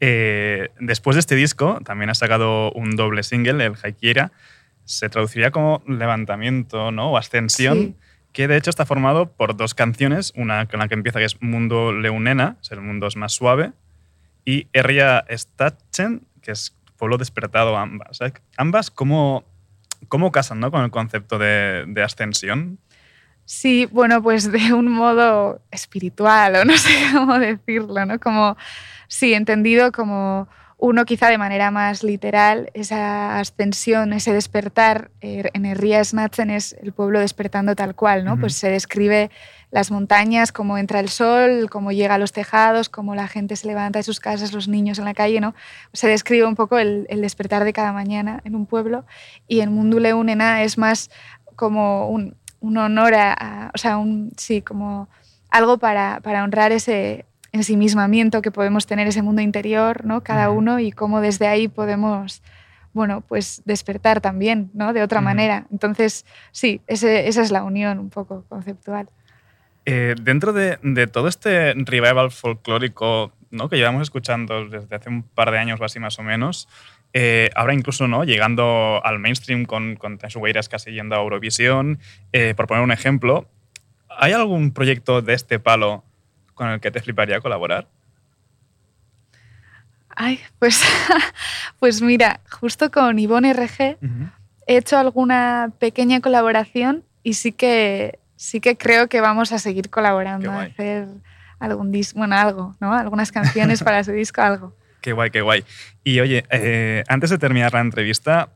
Eh, 0.00 0.70
después 0.80 1.16
de 1.16 1.20
este 1.20 1.34
disco 1.34 1.80
también 1.84 2.08
ha 2.08 2.14
sacado 2.14 2.72
un 2.72 2.96
doble 2.96 3.22
single, 3.22 3.64
el 3.64 3.74
Haikiera. 3.82 4.32
Se 4.84 5.10
traduciría 5.10 5.50
como 5.50 5.82
levantamiento 5.86 6.90
¿no? 6.90 7.12
o 7.12 7.18
ascensión 7.18 7.96
que 8.32 8.48
de 8.48 8.56
hecho 8.56 8.70
está 8.70 8.86
formado 8.86 9.32
por 9.32 9.56
dos 9.56 9.74
canciones, 9.74 10.32
una 10.36 10.66
con 10.66 10.80
la 10.80 10.88
que 10.88 10.94
empieza 10.94 11.18
que 11.18 11.24
es 11.24 11.40
Mundo 11.42 11.92
Leunena, 11.92 12.56
es 12.62 12.70
el 12.72 12.80
mundo 12.80 13.06
es 13.06 13.16
más 13.16 13.32
suave, 13.32 13.72
y 14.44 14.68
Erria 14.72 15.24
Stachen, 15.30 16.26
que 16.40 16.52
es 16.52 16.74
pueblo 16.96 17.16
despertado 17.18 17.76
ambas. 17.76 18.18
Ambas, 18.56 18.90
¿cómo, 18.90 19.44
cómo 20.08 20.32
casan 20.32 20.60
¿no? 20.60 20.70
con 20.70 20.84
el 20.84 20.90
concepto 20.90 21.38
de, 21.38 21.84
de 21.86 22.02
ascensión? 22.02 22.78
Sí, 23.44 23.88
bueno, 23.90 24.22
pues 24.22 24.52
de 24.52 24.74
un 24.74 24.88
modo 24.88 25.62
espiritual, 25.70 26.56
o 26.56 26.64
no 26.66 26.76
sé 26.76 26.90
cómo 27.14 27.38
decirlo, 27.38 28.04
¿no? 28.04 28.20
Como, 28.20 28.58
sí, 29.06 29.32
entendido 29.32 29.90
como 29.90 30.48
uno 30.80 31.04
quizá 31.04 31.28
de 31.28 31.38
manera 31.38 31.72
más 31.72 32.04
literal, 32.04 32.70
esa 32.72 33.40
ascensión, 33.40 34.12
ese 34.12 34.32
despertar, 34.32 35.10
eh, 35.20 35.50
en 35.52 35.66
Herria 35.66 36.02
Snatzen 36.04 36.50
es 36.50 36.76
el 36.80 36.92
pueblo 36.92 37.18
despertando 37.18 37.74
tal 37.74 37.96
cual, 37.96 38.24
¿no? 38.24 38.38
Pues 38.38 38.54
se 38.54 38.70
describe 38.70 39.28
las 39.72 39.90
montañas, 39.90 40.52
cómo 40.52 40.78
entra 40.78 41.00
el 41.00 41.08
sol, 41.08 41.68
cómo 41.68 41.90
llega 41.90 42.14
a 42.14 42.18
los 42.18 42.30
tejados, 42.30 42.88
cómo 42.88 43.16
la 43.16 43.26
gente 43.26 43.56
se 43.56 43.66
levanta 43.66 43.98
de 43.98 44.04
sus 44.04 44.20
casas, 44.20 44.52
los 44.52 44.68
niños 44.68 45.00
en 45.00 45.04
la 45.04 45.14
calle, 45.14 45.40
¿no? 45.40 45.52
Se 45.92 46.06
describe 46.06 46.46
un 46.46 46.54
poco 46.54 46.78
el, 46.78 47.06
despertar 47.08 47.64
de 47.64 47.72
cada 47.72 47.92
mañana 47.92 48.40
en 48.44 48.54
un 48.54 48.64
pueblo 48.64 49.04
y 49.48 49.60
en 49.60 49.72
Mundule 49.72 50.14
Unena 50.14 50.62
es 50.62 50.78
más 50.78 51.10
como 51.56 52.08
un, 52.08 52.36
honor 52.60 53.14
a, 53.14 53.72
o 53.74 53.78
sea, 53.78 53.98
un, 53.98 54.30
sí, 54.36 54.62
como 54.62 55.08
algo 55.50 55.78
para, 55.78 56.20
para 56.22 56.44
honrar 56.44 56.70
ese, 56.70 57.26
ensimismamiento 57.52 58.42
que 58.42 58.50
podemos 58.50 58.86
tener 58.86 59.06
ese 59.06 59.22
mundo 59.22 59.42
interior, 59.42 60.04
¿no? 60.04 60.22
Cada 60.22 60.50
uno 60.50 60.80
y 60.80 60.92
cómo 60.92 61.20
desde 61.20 61.46
ahí 61.46 61.68
podemos, 61.68 62.42
bueno, 62.92 63.22
pues 63.22 63.62
despertar 63.64 64.20
también, 64.20 64.70
¿no? 64.74 64.92
De 64.92 65.02
otra 65.02 65.20
manera. 65.20 65.66
Entonces, 65.70 66.26
sí, 66.52 66.80
esa 66.86 67.18
es 67.26 67.50
la 67.50 67.64
unión 67.64 67.98
un 67.98 68.10
poco 68.10 68.44
conceptual. 68.48 69.08
Eh, 69.90 70.14
dentro 70.20 70.52
de, 70.52 71.06
todo 71.06 71.28
este 71.28 71.72
revival 71.72 72.30
folclórico 72.30 73.32
¿no? 73.50 73.70
que 73.70 73.76
llevamos 73.76 74.02
escuchando 74.02 74.68
desde 74.68 74.94
hace 74.94 75.08
un 75.08 75.22
par 75.22 75.50
de 75.50 75.56
años 75.56 75.80
o 75.80 75.84
así 75.86 75.98
más 75.98 76.18
o 76.18 76.22
menos, 76.22 76.68
eh, 77.14 77.48
ahora 77.54 77.72
incluso 77.72 78.06
¿no? 78.06 78.24
llegando 78.24 79.00
al 79.02 79.18
mainstream 79.18 79.64
con, 79.64 79.96
con 79.96 80.18
casi 80.18 80.92
yendo 80.92 81.16
a 81.16 81.20
Eurovisión, 81.20 82.00
eh, 82.34 82.52
por 82.54 82.66
poner 82.66 82.84
un 82.84 82.92
ejemplo, 82.92 83.48
¿hay 84.10 84.32
algún 84.32 84.72
proyecto 84.72 85.22
de 85.22 85.32
este 85.32 85.58
palo 85.58 86.04
con 86.58 86.68
el 86.68 86.80
que 86.80 86.90
te 86.90 87.00
fliparía 87.00 87.40
colaborar? 87.40 87.86
Ay, 90.14 90.40
pues, 90.58 90.82
pues 91.78 92.02
mira, 92.02 92.40
justo 92.50 92.90
con 92.90 93.18
Ivonne 93.18 93.52
RG 93.52 93.96
he 94.66 94.76
hecho 94.76 94.98
alguna 94.98 95.70
pequeña 95.78 96.20
colaboración 96.20 97.04
y 97.22 97.34
sí 97.34 97.52
que, 97.52 98.18
sí 98.34 98.60
que 98.60 98.76
creo 98.76 99.08
que 99.08 99.20
vamos 99.20 99.52
a 99.52 99.58
seguir 99.60 99.88
colaborando, 99.88 100.50
a 100.50 100.62
hacer 100.62 101.06
algún 101.60 101.92
disco, 101.92 102.18
bueno, 102.18 102.36
algo, 102.36 102.76
¿no? 102.80 102.92
Algunas 102.92 103.30
canciones 103.30 103.82
para 103.82 104.02
su 104.02 104.10
disco, 104.10 104.42
algo. 104.42 104.76
Qué 105.00 105.12
guay, 105.12 105.30
qué 105.30 105.42
guay. 105.42 105.64
Y 106.02 106.18
oye, 106.18 106.44
eh, 106.50 107.04
antes 107.06 107.30
de 107.30 107.38
terminar 107.38 107.72
la 107.72 107.80
entrevista, 107.80 108.48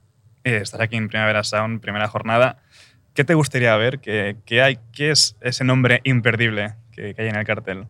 eh, 0.43 0.57
estar 0.57 0.83
aquí 0.83 0.97
en 0.97 1.09
Primavera 1.09 1.45
Sound, 1.45 1.81
primera 1.81 2.09
jornada, 2.09 2.59
¿qué 3.15 3.23
te 3.23 3.35
gustaría 3.35 3.77
ver? 3.77 4.01
¿Qué, 4.01 4.39
qué 4.45 4.61
hay, 4.61 4.81
qué 4.93 5.13
es 5.13 5.37
ese 5.41 5.63
nombre 5.63 6.01
imperdible 6.03 6.75
que, 6.93 7.15
hay 7.19 7.29
en 7.29 7.37
el 7.37 7.45
cartel? 7.45 7.87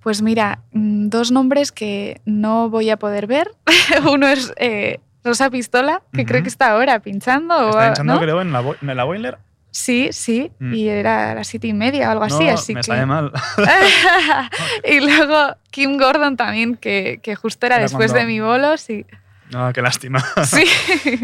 Pues 0.00 0.20
mira, 0.20 0.60
mm, 0.72 1.08
dos 1.08 1.30
nombres 1.30 1.72
que 1.72 2.20
no 2.24 2.68
voy 2.68 2.90
a 2.90 2.98
poder 2.98 3.26
ver. 3.26 3.50
Uno 4.10 4.26
es 4.26 4.52
eh, 4.56 5.00
Rosa 5.24 5.50
Pistola, 5.50 6.02
que 6.12 6.24
creo 6.24 6.42
que 6.42 6.48
está 6.48 6.70
ahora 6.70 7.00
pinchando. 7.00 7.70
Está 7.70 7.88
pinchando, 7.88 8.20
creo, 8.20 8.40
en 8.40 8.52
la, 8.52 8.64
en 8.80 8.96
la 8.96 9.04
Boiler. 9.04 9.38
Sí, 9.72 10.10
sí, 10.12 10.52
mm. 10.58 10.74
y 10.74 10.88
era 10.88 11.30
a 11.30 11.34
las 11.34 11.46
siete 11.46 11.66
y 11.66 11.72
media 11.72 12.08
o 12.08 12.12
algo 12.12 12.24
así, 12.24 12.46
así 12.46 12.74
me 12.74 12.80
que... 12.80 12.84
sale 12.84 13.06
mal. 13.06 13.32
y 14.84 15.00
luego 15.00 15.56
Kim 15.70 15.96
Gordon 15.96 16.36
también, 16.36 16.76
que, 16.76 17.20
que 17.22 17.36
justo 17.36 17.64
era, 17.64 17.78
después 17.78 18.12
de 18.12 18.26
mi 18.26 18.38
bolo, 18.38 18.76
sí. 18.76 19.06
No, 19.50 19.72
qué 19.72 19.80
lástima. 19.80 20.22
Sí. 20.44 20.64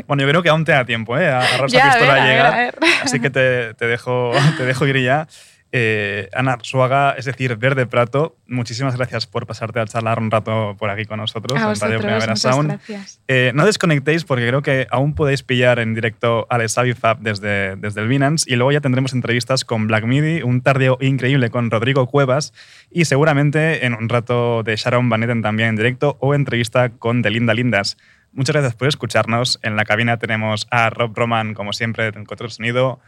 bueno, 0.07 0.23
yo 0.23 0.29
creo 0.31 0.43
que 0.43 0.49
aún 0.49 0.65
te 0.65 0.73
da 0.73 0.87
tiempo, 0.87 1.19
¿eh? 1.19 1.29
A 1.29 1.59
Rosa 1.59 1.91
Pistola 1.91 2.15
a, 2.15 2.27
llegar. 2.27 2.75
Así 3.03 3.21
que 3.21 3.29
te, 3.29 3.75
te, 3.75 3.87
dejo, 3.87 4.33
te 4.57 4.65
dejo 4.65 4.87
ir 4.87 5.03
ya. 5.03 5.29
Eh, 5.71 6.31
Ana 6.33 6.57
Suaga, 6.63 7.13
es 7.19 7.27
decir, 7.27 7.57
Verde 7.57 7.87
Prato, 7.87 8.37
muchísimas 8.47 8.97
gracias 8.97 9.27
por 9.27 9.47
pasarte 9.47 9.81
a 9.81 9.87
charlar 9.87 10.19
un 10.19 10.31
rato 10.31 10.75
por 10.79 10.89
aquí 10.89 11.05
con 11.05 11.19
nosotros 11.19 11.61
en 11.61 11.79
Radio 11.79 11.99
Primavera 11.99 12.37
Sound. 12.37 12.81
Eh, 13.29 13.53
no 13.55 13.67
desconectéis 13.67 14.25
porque 14.25 14.47
creo 14.49 14.63
que 14.63 14.87
aún 14.91 15.15
podéis 15.15 15.43
pillar 15.43 15.79
en 15.79 15.95
directo 15.95 16.47
a 16.49 16.59
Fab 16.95 17.19
desde, 17.21 17.77
desde 17.77 18.01
el 18.01 18.09
Binance 18.09 18.51
y 18.51 18.57
luego 18.57 18.73
ya 18.73 18.81
tendremos 18.81 19.13
entrevistas 19.13 19.67
con 19.67 19.87
Black 19.87 20.05
Midi, 20.05 20.43
un 20.43 20.63
tardío 20.63 20.97
increíble 21.03 21.51
con 21.51 21.71
Rodrigo 21.71 22.07
Cuevas 22.07 22.55
y 22.91 23.05
seguramente 23.05 23.85
en 23.85 23.93
un 23.93 24.09
rato 24.09 24.63
de 24.63 24.75
Sharon 24.75 25.11
Van 25.11 25.23
Etten 25.23 25.43
también 25.43 25.71
en 25.71 25.77
directo 25.77 26.17
o 26.21 26.35
entrevista 26.35 26.89
con 26.91 27.21
Delinda 27.21 27.53
Lindas. 27.53 27.99
Muchas 28.33 28.55
gracias 28.55 28.75
por 28.75 28.89
escucharnos. 28.89 29.59
En 29.63 29.77
la 29.77 29.85
cabina 29.85 30.17
tenemos 30.17 30.67
a 30.71 30.89
Rob 30.89 31.13
Roman, 31.15 31.53
como 31.55 31.73
siempre, 31.73 32.07
en 32.07 32.25
control 32.25 32.51
sonido, 32.51 33.01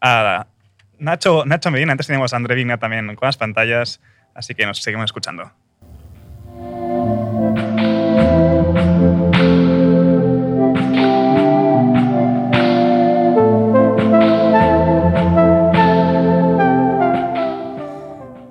a 0.00 0.46
Nacho, 0.98 1.44
Nacho 1.44 1.70
Medina, 1.70 1.92
antes 1.92 2.06
teníamos 2.06 2.32
a 2.32 2.36
André 2.36 2.54
Vigna 2.54 2.78
también 2.78 3.14
con 3.16 3.26
las 3.26 3.36
pantallas, 3.36 4.00
así 4.34 4.54
que 4.54 4.64
nos 4.64 4.82
seguimos 4.82 5.04
escuchando. 5.06 5.52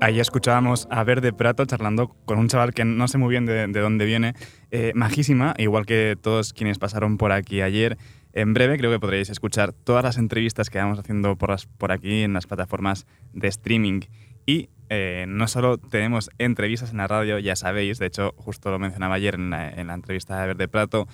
Ahí 0.06 0.20
escuchábamos 0.20 0.88
a 0.92 1.04
Verde 1.04 1.34
Prato 1.34 1.66
charlando 1.66 2.10
con 2.26 2.38
un 2.38 2.48
chaval 2.48 2.76
que 2.76 2.86
no 2.86 3.08
sé 3.08 3.18
muy 3.18 3.30
bien 3.30 3.48
de, 3.48 3.66
dónde 3.68 4.06
viene, 4.06 4.36
eh, 4.70 4.92
majísima, 4.94 5.56
igual 5.58 5.88
que 5.88 6.16
todos 6.22 6.54
quienes 6.54 6.78
pasaron 6.78 7.18
por 7.18 7.32
aquí 7.32 7.62
ayer. 7.62 7.98
En 8.36 8.54
breve 8.54 8.78
creo 8.78 8.92
que 8.92 9.00
podréis 9.00 9.30
escuchar 9.30 9.72
todas 9.72 10.04
las 10.04 10.18
entrevistas 10.18 10.70
que 10.70 10.78
vamos 10.78 11.00
haciendo 11.00 11.38
por, 11.38 11.56
por 11.78 11.94
aquí 11.94 12.22
en 12.22 12.34
las 12.34 12.46
plataformas 12.46 13.08
de 13.32 13.48
streaming. 13.48 14.02
Y 14.46 14.70
eh, 14.90 15.24
no 15.26 15.48
solo 15.48 15.78
tenemos 15.78 16.30
entrevistas 16.38 16.92
en 16.92 16.98
la 16.98 17.08
radio, 17.08 17.40
ya 17.40 17.56
sabéis, 17.56 17.98
de 17.98 18.08
hecho 18.08 18.34
justo 18.36 18.72
lo 18.72 18.78
mencionaba 18.78 19.16
ayer 19.16 19.36
en 19.36 19.52
la, 19.52 19.72
entrevista 19.94 20.40
de 20.42 20.48
Verde 20.48 20.68
Plato, 20.68 21.08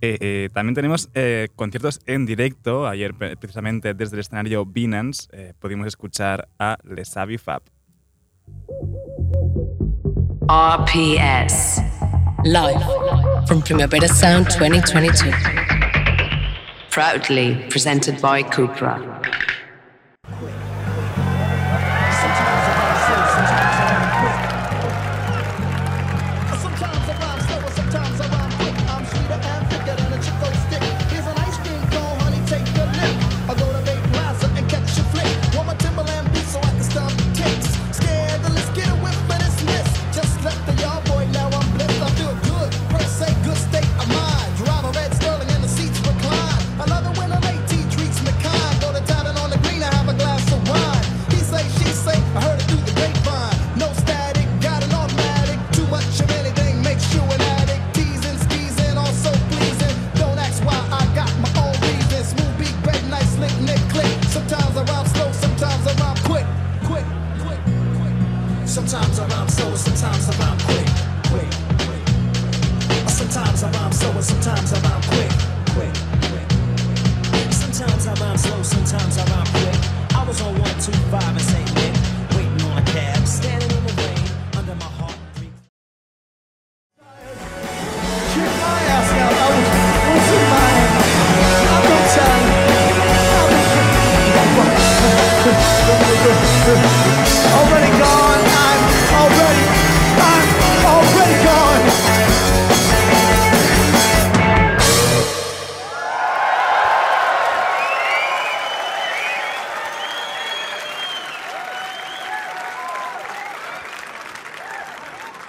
eh, 0.00 0.18
eh, 0.20 0.48
también 0.54 0.76
tenemos 0.76 1.10
conciertos 1.56 1.98
en 2.06 2.24
directo. 2.24 2.86
Ayer 2.86 3.12
precisamente 3.12 3.94
desde 3.94 4.14
el 4.14 4.20
escenario 4.20 4.64
Binance 4.64 5.54
pudimos 5.58 5.88
escuchar 5.88 6.48
a 6.60 6.78
Les 6.84 7.12
Fab. 7.42 7.62
RPS 10.48 11.82
Live 12.44 12.80
from 13.48 13.60
Primavera 13.62 14.06
Sound 14.06 14.46
2022 14.46 15.87
proudly 16.98 17.54
presented 17.70 18.20
by 18.20 18.42
Cupra. 18.42 18.98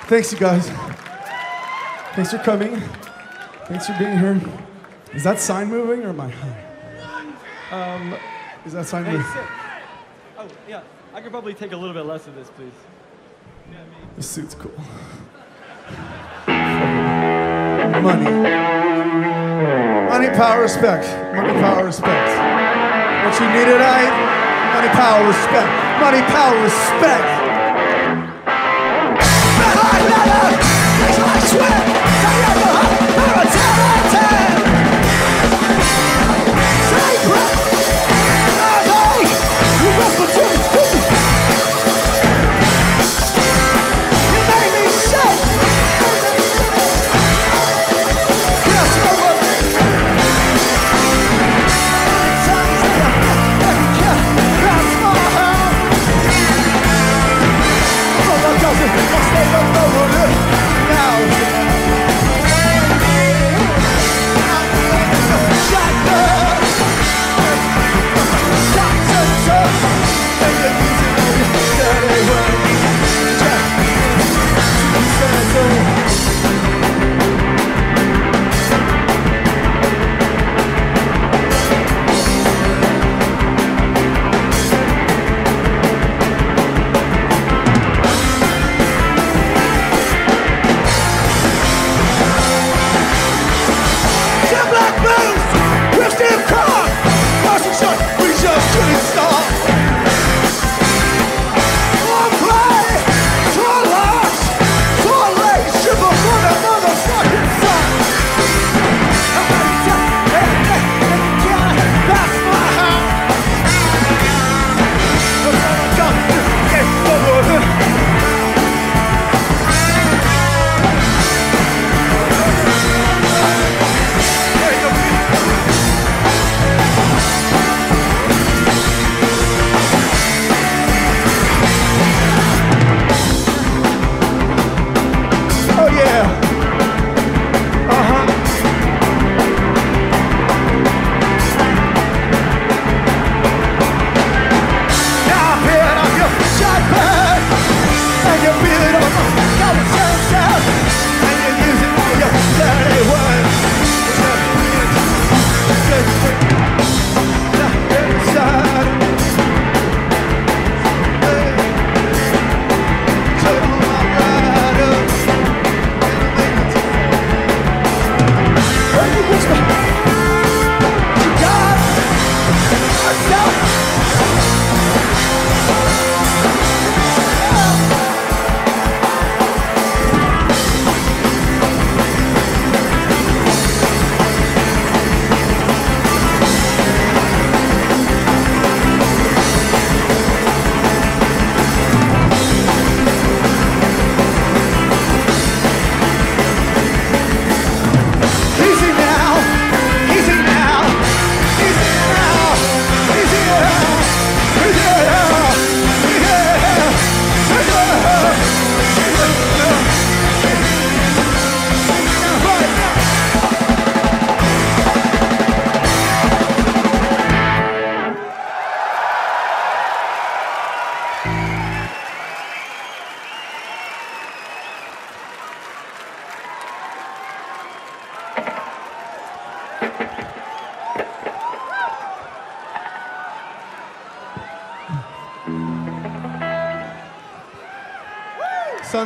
Thanks, 0.09 0.31
you 0.33 0.39
guys. 0.39 0.67
Thanks 2.15 2.31
for 2.31 2.39
coming. 2.39 2.81
Thanks 3.67 3.85
for 3.85 3.95
being 3.99 4.17
here. 4.17 4.41
Is 5.13 5.23
that 5.23 5.39
sign 5.39 5.69
moving 5.69 6.03
or 6.03 6.09
am 6.09 6.19
I 6.19 6.29
high? 6.29 6.65
Um, 7.71 8.15
is 8.65 8.73
that 8.73 8.87
sign 8.87 9.05
Hey, 9.05 9.11
moving? 9.11 9.27
sir. 9.31 9.47
Oh, 10.39 10.47
yeah. 10.67 10.81
I 11.13 11.21
could 11.21 11.29
probably 11.29 11.53
take 11.53 11.73
a 11.73 11.77
little 11.77 11.93
bit 11.93 12.05
less 12.07 12.25
of 12.25 12.33
this, 12.33 12.49
please. 12.55 12.71
Yeah, 13.71 13.77
This 14.15 14.27
suit's 14.27 14.55
cool. 14.55 14.71
Money. 18.01 18.31
Money, 20.09 20.29
power, 20.35 20.61
respect. 20.63 21.05
Money, 21.35 21.53
power, 21.61 21.85
respect. 21.85 22.29
What 23.25 23.39
you 23.39 23.47
need 23.53 23.65
tonight? 23.71 24.09
Money, 24.73 24.89
power, 24.89 25.27
respect. 25.27 25.69
Money, 26.01 26.21
power, 26.33 26.63
respect. 26.63 27.38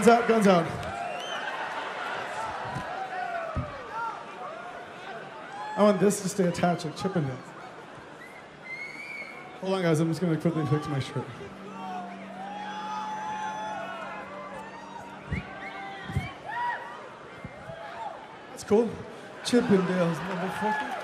Guns 0.04 0.20
out, 0.20 0.28
guns 0.28 0.48
out. 0.48 0.68
I 5.78 5.84
want 5.84 5.98
this 6.02 6.22
to 6.24 6.28
stay 6.28 6.44
attached 6.44 6.84
like 6.84 6.98
Chippendale. 6.98 7.38
Hold 9.62 9.76
on, 9.76 9.82
guys. 9.82 10.02
I'm 10.02 10.10
just 10.10 10.20
going 10.20 10.36
to 10.36 10.42
quickly 10.42 10.66
fix 10.66 10.90
my 10.90 11.00
shirt. 11.00 11.24
That's 18.50 18.66
cool. 18.66 18.90
Chippendales, 19.46 20.16
motherfucker. 20.16 21.03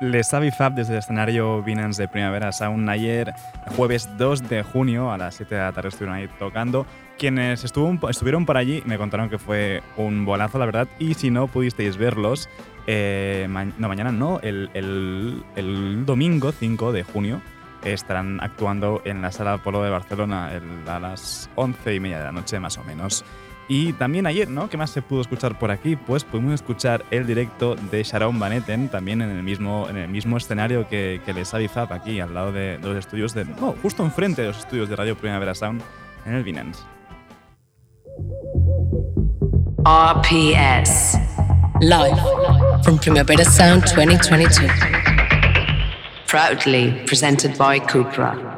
Les 0.00 0.28
Fab 0.56 0.74
desde 0.74 0.92
el 0.92 0.98
escenario 0.98 1.62
Binance 1.62 2.02
de 2.02 2.08
Primavera 2.08 2.52
Sound 2.52 2.88
ayer, 2.90 3.32
jueves 3.76 4.10
2 4.18 4.46
de 4.48 4.62
junio, 4.62 5.10
a 5.10 5.16
las 5.16 5.36
7 5.36 5.54
de 5.54 5.60
la 5.62 5.72
tarde 5.72 5.88
estuvieron 5.88 6.16
ahí 6.16 6.28
tocando. 6.38 6.86
Quienes 7.18 7.64
estuvieron 7.64 8.44
por 8.44 8.56
allí 8.58 8.82
me 8.84 8.98
contaron 8.98 9.30
que 9.30 9.38
fue 9.38 9.82
un 9.96 10.26
bolazo, 10.26 10.58
la 10.58 10.66
verdad, 10.66 10.86
y 10.98 11.14
si 11.14 11.30
no 11.30 11.46
pudisteis 11.46 11.96
verlos, 11.96 12.50
eh, 12.86 13.46
no, 13.78 13.88
mañana 13.88 14.12
no, 14.12 14.38
el, 14.42 14.68
domingo 16.04 16.52
5 16.52 16.92
de 16.92 17.02
junio 17.02 17.40
estarán 17.82 18.38
actuando 18.42 19.00
en 19.06 19.22
la 19.22 19.32
Sala 19.32 19.58
Polo 19.58 19.82
de 19.82 19.90
Barcelona 19.90 20.52
el- 20.52 20.88
a 20.88 21.00
las 21.00 21.48
11 21.54 21.94
y 21.94 22.00
media 22.00 22.18
de 22.18 22.24
la 22.24 22.32
noche 22.32 22.60
más 22.60 22.76
o 22.76 22.84
menos. 22.84 23.24
Y 23.68 23.92
también 23.94 24.26
ayer, 24.26 24.48
¿no? 24.48 24.70
¿Qué 24.70 24.76
más 24.76 24.90
se 24.90 25.02
pudo 25.02 25.20
escuchar 25.20 25.58
por 25.58 25.70
aquí? 25.70 25.96
Pues 25.96 26.22
pudimos 26.22 26.54
escuchar 26.54 27.04
el 27.10 27.26
directo 27.26 27.74
de 27.74 28.02
Sharon 28.04 28.38
Van 28.38 28.52
Etten, 28.52 28.88
también 28.88 29.22
en 29.22 29.30
el 29.30 29.42
mismo, 29.42 29.88
en 29.88 29.96
el 29.96 30.08
mismo 30.08 30.36
escenario 30.36 30.88
que, 30.88 31.20
que 31.24 31.32
Les 31.32 31.52
Avizap, 31.52 31.90
aquí 31.90 32.20
al 32.20 32.32
lado 32.32 32.52
de, 32.52 32.78
de 32.78 32.88
los 32.88 32.96
estudios 32.96 33.34
de. 33.34 33.44
No, 33.44 33.74
justo 33.82 34.04
enfrente 34.04 34.42
de 34.42 34.48
los 34.48 34.58
estudios 34.58 34.88
de 34.88 34.94
Radio 34.94 35.16
Primavera 35.16 35.54
Sound 35.54 35.82
en 36.24 36.34
el 36.34 36.44
Binance. 36.44 36.82
RPS. 39.84 41.18
Live 41.80 42.18
from 42.82 42.98
Primavera 42.98 43.44
Sound 43.44 43.84
2022. 43.84 44.70
Proudly 46.26 47.04
presented 47.06 47.58
by 47.58 47.78
Cupra. 47.78 48.56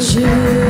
是 0.00 0.69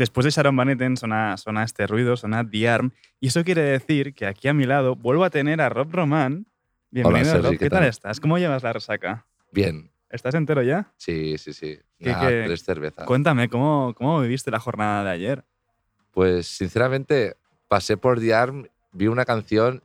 Después 0.00 0.24
de 0.24 0.30
Sharon 0.30 0.56
Van 0.56 0.70
Etten 0.70 0.96
suena, 0.96 1.36
suena 1.36 1.62
este 1.62 1.86
ruido, 1.86 2.16
suena 2.16 2.42
The 2.48 2.70
Arm. 2.70 2.92
Y 3.20 3.26
eso 3.26 3.44
quiere 3.44 3.60
decir 3.60 4.14
que 4.14 4.24
aquí 4.24 4.48
a 4.48 4.54
mi 4.54 4.64
lado 4.64 4.96
vuelvo 4.96 5.24
a 5.24 5.28
tener 5.28 5.60
a 5.60 5.68
Rob 5.68 5.90
Roman. 5.92 6.46
Bienvenido, 6.90 7.32
Sergi, 7.32 7.42
Rob. 7.42 7.52
¿qué 7.52 7.58
¿Qué 7.58 7.68
tal 7.68 7.80
tal? 7.80 7.88
estás? 7.90 8.18
¿Cómo 8.18 8.38
llevas 8.38 8.62
la 8.62 8.72
resaca? 8.72 9.26
Bien. 9.52 9.90
¿Estás 10.08 10.34
entero 10.36 10.62
ya? 10.62 10.90
Sí, 10.96 11.36
sí, 11.36 11.52
sí. 11.52 11.78
¿Qué- 11.98 12.12
Nada, 12.12 12.30
qué- 12.30 12.44
tres 12.46 12.64
cervezas. 12.64 13.04
Cuéntame, 13.04 13.50
¿cómo, 13.50 13.92
¿cómo 13.94 14.18
viviste 14.22 14.50
la 14.50 14.58
jornada 14.58 15.04
de 15.04 15.10
ayer? 15.10 15.44
Pues 16.12 16.46
sinceramente, 16.46 17.36
pasé 17.68 17.98
por 17.98 18.20
The 18.20 18.32
Arm, 18.32 18.68
vi 18.92 19.06
una 19.06 19.26
canción 19.26 19.82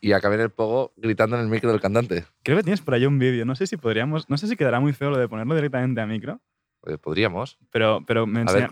y 0.00 0.10
acabé 0.10 0.34
en 0.34 0.40
el 0.40 0.50
pogo 0.50 0.92
gritando 0.96 1.36
en 1.36 1.42
el 1.42 1.48
micro 1.48 1.70
del 1.70 1.80
cantante. 1.80 2.24
Creo 2.42 2.56
que 2.56 2.64
tienes 2.64 2.80
por 2.80 2.94
ahí 2.94 3.06
un 3.06 3.20
vídeo. 3.20 3.44
No 3.44 3.54
sé 3.54 3.68
si 3.68 3.76
podríamos. 3.76 4.28
No 4.28 4.36
sé 4.38 4.48
si 4.48 4.56
quedará 4.56 4.80
muy 4.80 4.92
feo 4.92 5.10
lo 5.10 5.18
de 5.18 5.28
ponerlo 5.28 5.54
directamente 5.54 6.00
a 6.00 6.06
micro. 6.08 6.40
Eh, 6.86 6.98
Podríamos. 6.98 7.58
Pero, 7.70 8.02
pero 8.06 8.26
me, 8.26 8.40
enseña- 8.42 8.68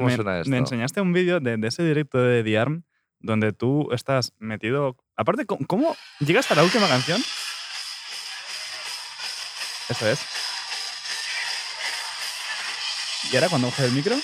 me- 0.50 0.56
enseñaste 0.58 1.00
un 1.00 1.12
vídeo 1.12 1.40
de, 1.40 1.56
de 1.56 1.68
ese 1.68 1.82
directo 1.84 2.18
de 2.18 2.42
The 2.42 2.58
Arm 2.58 2.84
donde 3.20 3.52
tú 3.52 3.88
estás 3.92 4.32
metido. 4.38 4.96
Aparte, 5.16 5.46
¿cómo, 5.46 5.66
cómo 5.66 5.96
llegas 6.20 6.50
a 6.50 6.54
la 6.54 6.62
última 6.64 6.88
canción? 6.88 7.22
Eso 9.88 10.08
es. 10.08 10.20
¿Y 13.30 13.36
ahora 13.36 13.48
cuando 13.48 13.68
coges 13.68 13.84
el 13.86 13.92
micro? 13.92 14.16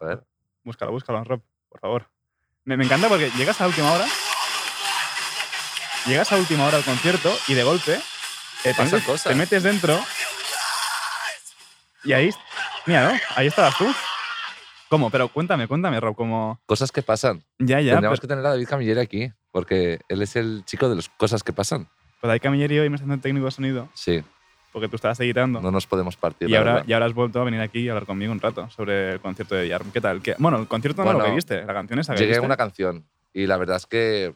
A 0.00 0.04
ver. 0.04 0.24
Búscalo, 0.64 0.92
búscalo, 0.92 1.24
Rob, 1.24 1.42
por 1.68 1.80
favor. 1.80 2.10
Me, 2.64 2.76
me 2.76 2.84
encanta 2.84 3.08
porque 3.08 3.30
llegas 3.36 3.60
a 3.60 3.66
última 3.66 3.92
hora. 3.92 4.06
Llegas 6.06 6.32
a 6.32 6.36
última 6.36 6.66
hora 6.66 6.78
al 6.78 6.84
concierto 6.84 7.34
y 7.48 7.54
de 7.54 7.62
golpe 7.62 8.00
eh, 8.64 8.74
te, 8.74 8.82
metes, 8.84 9.22
te 9.22 9.34
metes 9.34 9.62
dentro. 9.62 9.98
Y 12.04 12.12
ahí. 12.12 12.30
Mira, 12.86 13.12
¿no? 13.12 13.18
Ahí 13.36 13.46
estabas 13.46 13.76
tú. 13.76 13.86
¿Cómo? 14.88 15.10
Pero 15.10 15.28
cuéntame, 15.28 15.68
cuéntame, 15.68 16.00
Rob, 16.00 16.16
¿cómo. 16.16 16.60
Cosas 16.66 16.90
que 16.90 17.02
pasan. 17.02 17.42
Ya, 17.58 17.80
ya. 17.80 17.92
Tendríamos 17.92 18.18
Pero, 18.18 18.22
que 18.22 18.26
tener 18.34 18.44
a 18.46 18.50
David 18.50 18.66
Camilleri 18.68 19.00
aquí, 19.00 19.32
porque 19.52 20.00
él 20.08 20.22
es 20.22 20.34
el 20.36 20.62
chico 20.64 20.88
de 20.88 20.96
las 20.96 21.08
cosas 21.08 21.42
que 21.44 21.52
pasan. 21.52 21.86
pero 22.20 22.32
hay 22.32 22.40
Camilleri 22.40 22.78
hoy 22.80 22.88
me 22.90 22.96
está 22.96 23.04
haciendo 23.04 23.22
técnico 23.22 23.44
de 23.46 23.50
sonido 23.52 23.88
Sí, 23.94 24.22
porque 24.72 24.88
tú 24.88 24.96
estabas 24.96 25.20
editando. 25.20 25.60
no 25.60 25.70
nos 25.70 25.86
podemos 25.86 26.16
partir. 26.16 26.50
y, 26.50 26.56
ahora, 26.56 26.82
y 26.86 26.92
ahora 26.92 27.06
has 27.06 27.14
vuelto 27.14 27.40
a 27.40 27.44
venir 27.44 27.60
aquí 27.60 27.80
y 27.80 27.88
hablar 27.88 28.04
conmigo 28.06 28.32
un 28.32 28.40
rato 28.40 28.68
sobre 28.70 29.12
el 29.12 29.20
concierto 29.20 29.54
de 29.54 29.68
Yarm. 29.68 29.92
¿Qué 29.92 30.00
tal? 30.00 30.20
¿Qué- 30.22 30.34
Bueno, 30.38 30.58
el 30.58 30.66
concierto 30.66 31.04
no 31.04 31.12
lo 31.12 31.24
que 31.24 31.30
viste, 31.30 31.64
la 31.64 31.72
canción 31.72 31.98
esa 32.00 32.14
que 32.14 32.20
Llegué 32.20 32.36
a 32.36 32.42
una 32.42 32.56
canción 32.56 33.06
y 33.32 33.46
la 33.46 33.56
verdad 33.58 33.76
es 33.76 33.86
que 33.86 34.34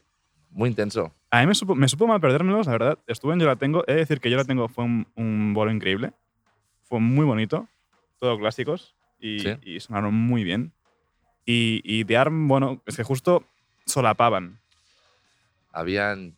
muy 0.50 0.68
intenso. 0.68 1.12
A 1.32 1.40
mí 1.40 1.46
me 1.48 1.54
supo, 1.56 1.74
me 1.74 1.88
supo 1.88 2.06
mal 2.06 2.20
perdérmelos, 2.20 2.66
la 2.66 2.72
verdad. 2.72 2.98
Estuve 3.08 3.32
en 3.34 3.40
Yo 3.40 3.46
la 3.46 3.56
tengo. 3.56 3.82
He 3.88 3.92
de 3.94 3.98
decir 3.98 4.20
que 4.20 4.30
Yo 4.30 4.36
la 4.36 4.44
tengo 4.44 4.68
fue 4.68 4.84
un, 4.84 5.04
un 5.16 5.52
bolo 5.52 5.72
increíble. 5.72 6.12
Fue 6.94 7.00
muy 7.00 7.24
bonito. 7.26 7.66
Todo 8.20 8.38
clásicos. 8.38 8.94
Y, 9.18 9.40
Sí. 9.40 9.56
y 9.62 9.80
sonaron 9.80 10.14
muy 10.14 10.44
bien. 10.44 10.72
Y, 11.44 11.80
y 11.82 12.04
The 12.04 12.16
Arm, 12.16 12.46
bueno, 12.46 12.80
es 12.86 12.96
que 12.96 13.02
justo 13.02 13.42
solapaban. 13.84 14.60
Habían 15.72 16.36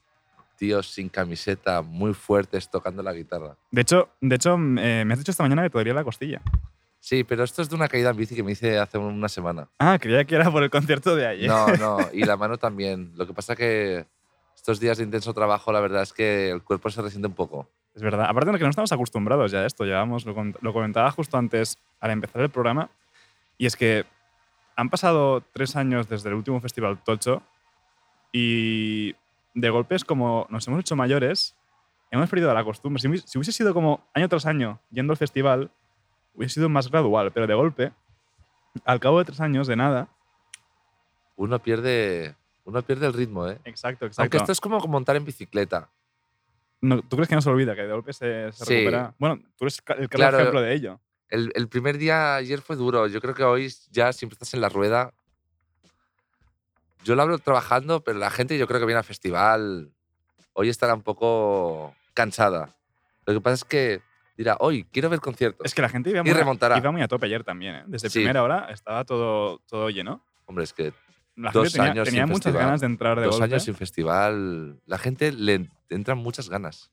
tíos 0.57 0.87
sin 0.89 1.11
camiseta 1.11 1.83
muy 1.83 2.15
fuertes 2.15 2.71
tocando 2.71 3.03
la 3.03 3.13
guitarra. 3.13 3.59
De 3.71 3.83
hecho, 3.83 4.09
de 4.23 4.35
hecho 4.37 4.55
eh, 4.55 5.05
me 5.05 5.13
has 5.13 5.19
dicho 5.19 5.31
esta 5.31 5.43
mañana 5.43 5.63
que 5.63 5.69
te 5.69 5.77
dolía 5.77 5.93
la 5.93 6.05
costilla. 6.05 6.41
Sí, 7.01 7.23
pero 7.23 7.45
esto 7.45 7.61
es 7.61 7.69
de 7.69 7.77
una 7.77 7.89
caída 7.89 8.09
en 8.09 8.17
bici 8.17 8.35
que 8.35 8.43
me 8.43 8.53
hice 8.53 8.79
hace 8.79 8.97
una 8.97 9.29
semana. 9.29 9.69
Ah, 9.79 9.99
creía 10.01 10.25
que 10.25 10.37
era 10.37 10.51
por 10.51 10.63
el 10.63 10.71
concierto 10.71 11.15
de 11.17 11.27
ayer. 11.27 11.49
No, 11.51 11.67
no, 11.77 11.99
y 12.15 12.25
la 12.25 12.39
mano 12.39 12.57
también. 12.57 13.13
Lo 13.15 13.27
que 13.27 13.35
pasa 13.35 13.55
que 13.55 14.07
estos 14.55 14.81
días 14.81 14.97
de 14.97 15.05
intenso 15.05 15.35
trabajo, 15.35 15.71
la 15.71 15.81
verdad 15.81 16.03
es 16.03 16.15
que 16.15 16.49
el 16.49 16.63
cuerpo 16.63 16.89
se 16.89 17.03
resiente 17.03 17.29
un 17.29 17.35
poco. 17.35 17.69
Es 17.97 18.03
verdad. 18.03 18.27
Aparte 18.29 18.53
de 18.53 18.59
que 18.59 18.65
no 18.65 18.71
estamos 18.71 18.93
acostumbrados 18.93 19.51
ya 19.51 19.61
a 19.61 19.67
esto. 19.67 19.85
Llevamos, 19.85 20.25
lo, 20.27 20.35
lo 20.61 20.73
comentaba 20.73 21.11
justo 21.11 21.37
antes 21.39 21.79
al 21.99 22.11
empezar 22.13 22.43
el 22.43 22.51
programa. 22.51 22.89
Y 23.59 23.67
es 23.67 23.75
que 23.75 24.05
han 24.77 24.91
pasado 24.91 25.43
tres 25.53 25.75
años 25.77 26.07
desde 26.09 26.29
el 26.29 26.35
último 26.37 26.61
festival 26.61 27.03
Tocho 27.03 27.43
y 28.33 29.15
de 29.55 29.71
golpes 29.71 30.05
como 30.05 30.47
nos 30.51 30.67
hemos 30.69 30.81
hecho 30.81 30.95
mayores, 30.95 31.57
hemos 32.11 32.29
perdido 32.29 32.53
la 32.53 32.63
costumbre. 32.65 33.01
Si, 33.01 33.09
hubiese- 33.09 33.27
si 33.27 33.39
hubiese 33.39 33.53
sido 33.53 33.73
como 33.73 34.05
año 34.15 34.29
tras 34.29 34.45
año 34.47 34.79
yendo 34.91 35.13
al 35.13 35.17
festival, 35.17 35.71
hubiese 36.35 36.55
sido 36.57 36.69
más 36.69 36.91
gradual, 36.91 37.33
pero 37.33 37.47
de 37.47 37.55
golpe, 37.55 37.93
al 38.85 39.01
cabo 39.01 39.19
de 39.21 39.25
tres 39.25 39.41
años, 39.41 39.67
de 39.67 39.77
nada. 39.77 40.09
Uno 41.37 41.59
pierde, 41.59 42.35
uno 42.67 42.83
pierde 42.83 43.07
el 43.07 43.15
ritmo, 43.15 43.49
¿eh? 43.49 43.59
Exacto, 43.65 44.05
exacto. 44.05 44.23
Aunque 44.23 44.37
esto 44.37 44.53
es 44.53 44.61
como 44.61 44.79
montar 44.81 45.17
en 45.17 45.25
bicicleta. 45.25 45.89
No, 46.81 47.01
¿Tú 47.03 47.17
crees 47.17 47.29
que 47.29 47.35
no 47.35 47.41
se 47.43 47.49
olvida, 47.51 47.75
que 47.75 47.83
de 47.83 47.93
golpe 47.93 48.13
se, 48.13 48.53
se 48.53 48.65
Sí. 48.65 48.75
recupera? 48.75 49.15
Bueno, 49.19 49.41
tú 49.57 49.65
eres 49.65 49.79
el 49.79 49.85
claro 49.85 50.09
Claro. 50.11 50.39
ejemplo 50.39 50.61
de 50.61 50.75
ello. 50.75 51.01
El, 51.29 51.51
el 51.55 51.69
primer 51.69 51.99
día 51.99 52.37
ayer 52.37 52.61
fue 52.61 52.77
duro. 52.77 53.07
Yo 53.09 53.21
creo 53.21 53.35
que 53.35 53.43
hoy 53.43 53.73
ya 53.91 54.13
siempre 54.13 54.35
estás 54.35 54.55
en 54.55 54.61
la 54.61 54.69
rueda. 54.69 55.13
Yo 57.05 57.15
lo 57.15 57.23
hablo 57.23 57.39
trabajando, 57.39 58.01
pero 58.03 58.19
la 58.19 58.31
gente 58.31 58.59
yo 58.59 58.67
creo 58.67 58.81
que 58.81 58.87
viene 58.87 58.99
al 58.99 59.05
festival. 59.05 59.91
Hoy 60.53 60.69
estará 60.69 60.95
un 60.95 61.03
poco 61.03 61.95
cansada. 62.15 62.75
Lo 63.27 63.35
que 63.35 63.41
pasa 63.41 63.55
es 63.55 63.65
que 63.65 64.01
dirá, 64.37 64.57
hoy 64.61 64.85
quiero 64.93 65.09
ver 65.09 65.21
conciertos. 65.21 65.65
Es 65.65 65.75
que 65.75 65.83
la 65.83 65.89
gente 65.89 66.11
iba 66.11 66.23
muy, 66.23 66.31
a- 66.31 66.35
remontará. 66.35 66.79
iba 66.79 66.91
muy 66.91 67.03
a 67.03 67.09
tope 67.09 67.27
ayer 67.27 67.43
también. 67.45 67.77
¿eh? 67.77 67.85
Desde 67.87 68.11
Sí. 68.11 68.19
primera 68.21 68.43
hora 68.43 68.69
estaba 68.71 69.05
todo, 69.05 69.61
todo 69.69 69.91
lleno. 69.91 70.23
Hombre, 70.47 70.65
es 70.65 70.73
que 70.73 70.93
La 71.37 71.51
Dos 71.53 71.73
gente 71.73 71.91
años 71.91 72.05
tenía 72.07 72.23
sin 72.23 72.31
muchas 72.33 72.45
festival. 72.45 72.65
ganas 72.67 72.81
de 72.81 72.87
entrar 72.87 73.19
de 73.21 73.27
dos 73.27 73.39
golpe. 73.39 73.53
años 73.55 73.63
sin 73.65 73.75
festival, 73.75 74.81
la 74.87 74.99
gente 74.99 75.33
le 75.33 75.69
entran 75.91 76.17
muchas 76.19 76.49
ganas. 76.49 76.91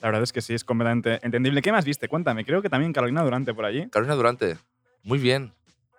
La 0.00 0.08
verdad 0.08 0.22
es 0.24 0.32
que 0.32 0.42
sí, 0.42 0.52
es 0.52 0.64
completamente 0.64 1.20
entendible. 1.24 1.62
¿Qué 1.62 1.70
más 1.72 1.84
viste? 1.84 2.08
Cuéntame. 2.08 2.44
Creo 2.44 2.60
que 2.60 2.68
también 2.68 2.92
Carolina 2.92 3.22
Durante 3.22 3.54
por 3.54 3.64
allí. 3.64 3.88
Carolina 3.90 4.16
Durante, 4.16 4.58
muy 5.04 5.18
bien, 5.18 5.54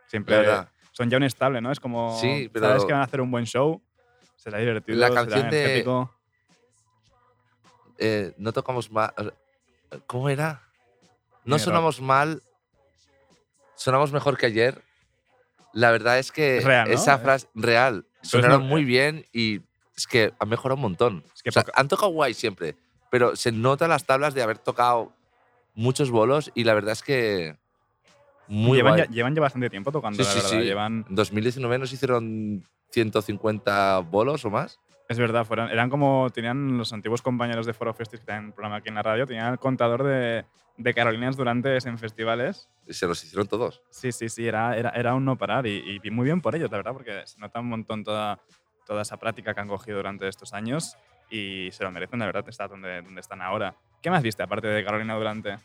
Siempre 0.08 0.46
son 0.92 1.10
ya 1.10 1.18
un 1.18 1.24
estable, 1.24 1.62
¿no? 1.62 1.72
Es 1.72 1.80
como. 1.80 2.18
Sí, 2.20 2.50
pero- 2.54 2.68
Sabes 2.68 2.86
que 2.86 2.92
van 2.94 3.02
a 3.02 3.06
hacer 3.06 3.22
un 3.22 3.32
buen 3.32 3.46
show. 3.46 3.82
Será 4.36 4.60
divertido. 4.60 4.98
La 5.00 5.08
será 5.08 5.22
canción 5.22 5.50
de-. 5.50 5.84
Eh, 7.98 8.34
no 8.38 8.52
tocamos 8.54 8.92
mal. 8.92 9.14
¿Cómo 10.06 10.30
era? 10.30 10.62
No 11.46 11.58
sonamos 11.60 12.02
mal, 12.02 12.42
sonamos 13.76 14.12
mejor 14.12 14.38
que 14.38 14.46
ayer. 14.48 14.82
La 15.76 15.92
verdad 15.92 16.18
es 16.20 16.32
que 16.32 16.62
real, 16.62 16.88
¿no? 16.88 16.94
esa 16.96 17.16
Eh, 17.16 17.20
frase 17.20 17.48
real 17.54 18.06
sonaron 18.22 18.64
muy 18.64 18.84
bien 18.86 19.26
y 19.34 19.62
es 19.96 20.08
que 20.08 20.34
han 20.40 20.50
mejorado 20.50 20.76
un 20.78 20.82
montón. 20.82 21.24
Es 21.36 21.44
que 21.44 21.50
O 21.50 21.52
sea, 21.52 21.64
han 21.76 21.88
tocado 21.88 22.12
guay 22.12 22.34
siempre, 22.34 22.76
pero 23.12 23.36
se 23.36 23.52
nota 23.52 23.88
las 23.88 24.06
tablas 24.06 24.34
de 24.34 24.42
haber 24.42 24.58
tocado 24.58 25.12
muchos 25.74 26.10
bolos 26.12 26.52
y 26.56 26.64
la 26.64 26.74
verdad 26.74 26.94
es 26.94 27.04
que 27.04 27.58
muy 28.48 28.78
llevan, 28.78 28.94
guay. 28.94 29.06
ya, 29.08 29.12
llevan 29.14 29.36
ya 29.36 29.42
bastante 29.42 29.70
tiempo 29.70 29.92
tocando, 29.92 30.24
Sí, 30.24 30.24
la 30.24 30.30
sí, 30.32 30.38
verdad. 30.38 30.50
sí. 30.62 30.66
Llevan, 30.66 31.06
En 31.10 31.16
2019 31.16 31.78
nos 31.80 31.92
hicieron 31.94 32.66
150 32.92 34.00
bolos 34.00 34.46
o 34.46 34.50
más. 34.50 34.80
es 35.10 35.20
verdad, 35.20 35.46
fueron, 35.46 35.70
eran 35.70 35.90
como. 35.90 36.30
Tenían 36.32 36.78
los 36.78 36.92
antiguos 36.94 37.22
compañeros 37.22 37.66
de 37.66 37.74
Foro 37.74 37.94
Festis 37.94 38.20
que 38.22 38.26
tenían 38.26 38.46
un 38.46 38.52
programa 38.54 38.78
aquí 38.78 38.90
en 38.90 38.96
la 38.96 39.04
radio, 39.04 39.28
tenían 39.28 39.52
el 39.52 39.60
contador 39.60 40.04
de, 40.04 40.46
de 40.78 40.94
Carolinas 40.94 41.38
Durante 41.38 41.78
en 41.78 41.98
festivales. 41.98 42.70
Y 42.88 42.94
se 42.94 43.08
los 43.08 43.24
hicieron 43.24 43.48
todos. 43.48 43.82
Sí, 43.90 44.12
sí, 44.12 44.28
sí, 44.30 44.48
era, 44.48 44.76
era, 44.78 44.90
era 44.90 45.14
un 45.16 45.24
no 45.26 45.38
parar 45.38 45.66
y, 45.68 46.00
y 46.04 46.12
muy 46.12 46.26
bien 46.26 46.42
por 46.42 46.56
ellos, 46.56 46.70
la 46.72 46.78
verdad, 46.78 46.94
porque 46.94 47.22
se 47.26 47.40
nota 47.40 47.60
un 47.60 47.70
montón 47.70 48.04
toda, 48.04 48.40
toda 48.86 49.02
esa 49.02 49.18
práctica 49.18 49.54
que 49.54 49.62
han 49.62 49.68
cogido 49.68 49.98
durante 49.98 50.28
estos 50.28 50.54
años 50.54 50.98
y 51.30 51.70
se 51.72 51.84
lo 51.84 51.92
merecen, 51.92 52.20
la 52.20 52.26
verdad, 52.26 52.48
estar 52.50 52.70
donde, 52.70 53.02
donde 53.02 53.22
están 53.22 53.42
ahora. 53.42 53.76
¿Qué 54.02 54.10
más 54.10 54.22
viste 54.22 54.44
aparte 54.44 54.68
de 54.68 54.84
Carolina 54.84 55.16
Durante? 55.16 55.58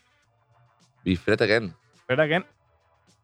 Y 1.03 1.15
Fred 1.15 1.41
Again, 1.41 1.75
Fred 2.07 2.19
Again, 2.19 2.45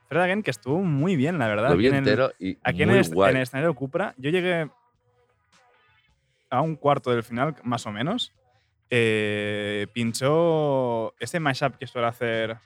Fred 0.09 0.21
Again, 0.21 0.43
que 0.43 0.51
estuvo 0.51 0.81
muy 0.83 1.15
bien, 1.15 1.39
la 1.39 1.47
verdad. 1.47 1.69
lo 1.71 1.77
vi 1.77 1.88
aquí 1.88 1.95
en 1.97 2.03
el- 2.03 2.09
entero 2.09 2.31
y 2.39 2.57
Aquí 2.63 2.83
en 2.83 2.89
muy 2.89 2.97
el, 2.97 3.01
est- 3.05 3.13
guay. 3.13 3.31
en 3.31 3.38
el 3.38 3.43
escenario 3.43 3.73
Cupra, 3.73 4.13
yo 4.17 4.29
llegué 4.29 4.69
a 6.49 6.61
un 6.61 6.75
cuarto 6.75 7.11
del 7.11 7.23
final, 7.23 7.55
más 7.63 7.85
o 7.85 7.91
menos. 7.91 8.33
Eh, 8.89 9.88
pinchó 9.93 11.13
ese 11.19 11.39
mashup 11.39 11.75
que 11.77 11.88
suele 11.88 12.07
hacer 12.07 12.57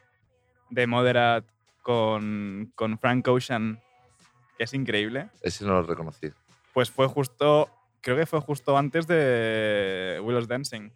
de 0.70 0.88
Moderate 0.88 1.48
con, 1.82 2.72
con 2.76 2.98
Frank 3.00 3.28
Ocean, 3.28 3.82
que 4.58 4.66
es 4.66 4.74
increíble. 4.74 5.30
Ese 5.42 5.66
no 5.66 5.74
lo 5.74 5.84
reconocí. 5.84 6.32
Pues 6.74 6.92
fue 6.92 7.08
justo, 7.08 7.70
creo 8.02 8.16
que 8.18 8.26
fue 8.26 8.40
justo 8.40 8.78
antes 8.78 9.08
de 9.08 10.20
Willow's 10.24 10.48
Dancing. 10.48 10.92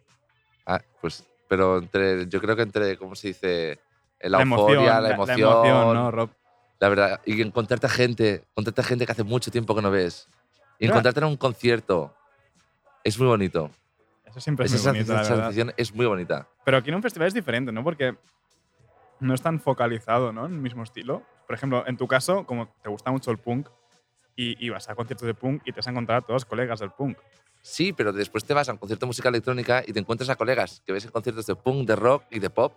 Ah, 0.64 0.80
pues, 1.00 1.24
pero 1.48 1.78
entre, 1.78 2.26
yo 2.28 2.40
creo 2.40 2.56
que 2.56 2.62
entre, 2.62 2.96
¿cómo 2.96 3.14
se 3.14 3.28
dice? 3.28 3.80
La, 4.20 4.40
emoción, 4.42 4.70
euforia, 4.70 4.94
la 5.00 5.08
la- 5.08 5.14
emoción. 5.14 5.40
La 5.40 5.46
emoción, 5.50 5.94
¿no, 5.94 6.10
Rob? 6.10 6.30
La 6.78 6.88
verdad, 6.88 7.20
y 7.24 7.40
encontrarte 7.42 7.86
a 7.86 7.90
gente, 7.90 8.44
encontrarte 8.50 8.80
a 8.80 8.84
gente 8.84 9.06
que 9.06 9.12
hace 9.12 9.22
mucho 9.24 9.50
tiempo 9.50 9.74
que 9.74 9.82
no 9.82 9.90
ves. 9.90 10.28
Y 10.78 10.86
encontrarte 10.86 11.20
en 11.20 11.26
un 11.26 11.36
concierto. 11.36 12.14
Es 13.02 13.18
muy 13.18 13.28
bonito. 13.28 13.70
Eso 14.36 14.44
siempre 14.44 14.66
es 14.66 14.72
Esa 14.74 14.92
muy 14.92 15.00
la 15.00 15.06
verdad. 15.14 15.24
sensación 15.24 15.72
es 15.78 15.94
muy 15.94 16.04
bonita. 16.04 16.46
Pero 16.64 16.76
aquí 16.76 16.90
en 16.90 16.96
un 16.96 17.02
festival 17.02 17.28
es 17.28 17.34
diferente, 17.34 17.72
¿no? 17.72 17.82
Porque 17.82 18.14
no 19.20 19.32
es 19.32 19.40
tan 19.40 19.58
focalizado, 19.60 20.30
¿no? 20.30 20.44
En 20.44 20.52
el 20.52 20.58
mismo 20.60 20.82
estilo. 20.82 21.22
Por 21.46 21.54
ejemplo, 21.56 21.84
en 21.86 21.96
tu 21.96 22.06
caso, 22.06 22.44
como 22.44 22.68
te 22.82 22.90
gusta 22.90 23.10
mucho 23.10 23.30
el 23.30 23.38
punk 23.38 23.68
y, 24.36 24.62
y 24.64 24.68
vas 24.68 24.88
a 24.90 24.94
conciertos 24.94 25.26
de 25.26 25.32
punk 25.32 25.62
y 25.64 25.72
te 25.72 25.76
vas 25.78 25.86
a 25.86 25.90
encontrar 25.90 26.18
a 26.18 26.20
todos 26.20 26.44
colegas 26.44 26.80
del 26.80 26.90
punk. 26.90 27.16
Sí, 27.62 27.94
pero 27.94 28.12
después 28.12 28.44
te 28.44 28.52
vas 28.52 28.68
a 28.68 28.72
un 28.72 28.78
concierto 28.78 29.06
de 29.06 29.08
música 29.08 29.28
electrónica 29.30 29.82
y 29.86 29.92
te 29.92 29.98
encuentras 30.00 30.28
a 30.28 30.36
colegas 30.36 30.82
que 30.84 30.92
ves 30.92 31.04
en 31.06 31.10
conciertos 31.12 31.46
de 31.46 31.56
punk, 31.56 31.86
de 31.88 31.96
rock 31.96 32.24
y 32.30 32.38
de 32.38 32.50
pop. 32.50 32.74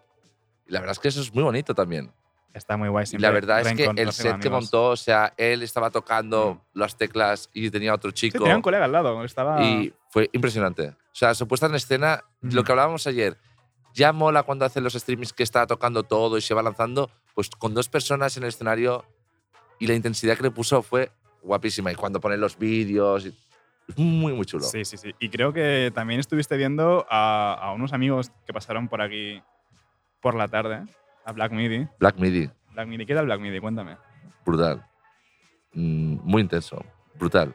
Y 0.66 0.72
la 0.72 0.80
verdad 0.80 0.94
es 0.94 1.00
que 1.00 1.10
eso 1.10 1.20
es 1.22 1.34
muy 1.34 1.44
bonito 1.44 1.76
también. 1.76 2.12
Está 2.54 2.78
muy 2.78 2.90
guay 2.90 3.04
Y 3.04 3.08
siempre. 3.08 3.28
la 3.28 3.34
verdad 3.34 3.62
es 3.62 3.74
que 3.74 3.86
el 3.86 4.12
set 4.12 4.40
que 4.40 4.50
montó, 4.50 4.88
o 4.90 4.98
sea, 4.98 5.34
él 5.38 5.62
estaba 5.62 5.92
tocando 5.92 6.66
las 6.74 6.98
teclas 6.98 7.50
y 7.54 7.70
tenía 7.70 7.94
otro 7.94 8.10
Sí, 8.12 8.16
chico. 8.32 8.40
tenía 8.40 8.56
un 8.56 8.62
colega 8.62 8.86
al 8.86 8.92
lado. 8.92 9.24
Estaba... 9.24 9.62
Y 9.64 9.94
fue 10.10 10.30
impresionante. 10.34 10.90
O 10.90 10.96
sea, 11.20 11.34
su 11.36 11.48
puesta 11.48 11.68
en 11.68 11.76
escena, 11.76 12.24
Ujú. 12.44 12.56
lo 12.56 12.64
que 12.64 12.72
hablábamos 12.72 13.06
ayer, 13.08 13.38
ya 13.94 14.12
mola 14.14 14.44
cuando 14.44 14.66
hace 14.66 14.82
los 14.82 14.94
streamings 14.94 15.32
que 15.34 15.44
está 15.44 15.68
tocando 15.68 16.04
todo 16.04 16.38
y 16.38 16.42
se 16.42 16.54
va 16.54 16.64
lanzando, 16.64 17.10
pues 17.36 17.50
con 17.50 17.74
dos 17.74 17.88
personas 17.90 18.36
en 18.38 18.44
el 18.44 18.50
escenario 18.50 19.06
y 19.80 19.88
la 19.88 19.94
intensidad 19.94 20.36
que 20.36 20.44
le 20.44 20.52
puso 20.52 20.82
fue 20.82 21.12
guapísima. 21.44 21.92
Y 21.92 21.96
cuando 21.96 22.20
ponen 22.20 22.42
los 22.42 22.58
vídeos, 22.58 23.26
y- 23.28 23.36
muy, 23.96 24.34
muy 24.34 24.46
chulo. 24.46 24.64
Sí, 24.66 24.86
sí, 24.86 24.98
sí. 24.98 25.14
Y 25.20 25.30
creo 25.30 25.52
que 25.54 25.92
también 25.94 26.20
estuviste 26.20 26.56
viendo 26.58 27.06
a, 27.10 27.54
a 27.60 27.72
unos 27.74 27.92
amigos 27.94 28.32
que 28.46 28.54
pasaron 28.54 28.88
por 28.88 29.02
aquí 29.02 29.42
por 30.22 30.36
la 30.36 30.48
tarde, 30.48 30.84
a 31.26 31.32
Black 31.32 31.52
Midi. 31.52 31.88
Black 32.00 32.18
Midi, 32.18 32.50
Black 32.74 32.88
Midi, 32.88 33.06
¿qué 33.06 33.14
tal 33.16 33.26
Black 33.26 33.40
Midi? 33.40 33.60
Cuéntame. 33.60 33.98
brutal. 34.46 34.86
Mm, 35.74 36.18
muy 36.24 36.42
intenso, 36.42 36.84
brutal. 37.16 37.54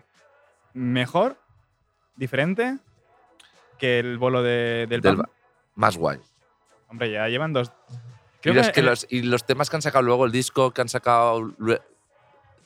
¿Mejor? 0.72 1.36
¿Diferente? 2.16 2.78
Que 3.78 3.98
el 3.98 4.18
bolo 4.18 4.42
de- 4.42 4.86
del, 4.88 5.00
Del 5.00 5.18
más 5.74 5.96
guay. 5.96 6.20
Hombre, 6.88 7.10
ya 7.10 7.26
llevan 7.28 7.52
dos. 7.52 7.72
Y 7.90 7.94
Creo 8.42 8.54
los, 8.54 8.70
que 8.70 8.82
los, 8.82 9.06
y 9.10 9.22
los 9.22 9.44
temas 9.44 9.70
que 9.70 9.76
han 9.76 9.82
sacado 9.82 10.02
luego, 10.04 10.26
el 10.26 10.30
disco 10.32 10.70
que 10.72 10.80
han 10.82 10.88
sacado. 10.88 11.52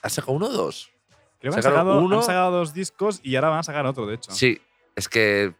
¿Han 0.02 0.10
sacado 0.10 0.32
uno 0.32 0.46
o 0.46 0.52
dos? 0.52 0.90
creo 1.40 1.52
que 1.52 1.58
han 1.58 1.62
sacado, 1.62 2.00
uno. 2.02 2.16
han 2.16 2.22
sacado 2.24 2.50
dos 2.50 2.74
discos 2.74 3.20
y 3.22 3.36
ahora 3.36 3.48
van 3.50 3.58
a 3.60 3.62
sacar 3.62 3.86
otro, 3.86 4.06
de 4.06 4.16
hecho. 4.16 4.32
Sí, 4.32 4.60
es 4.96 5.08
que 5.08 5.54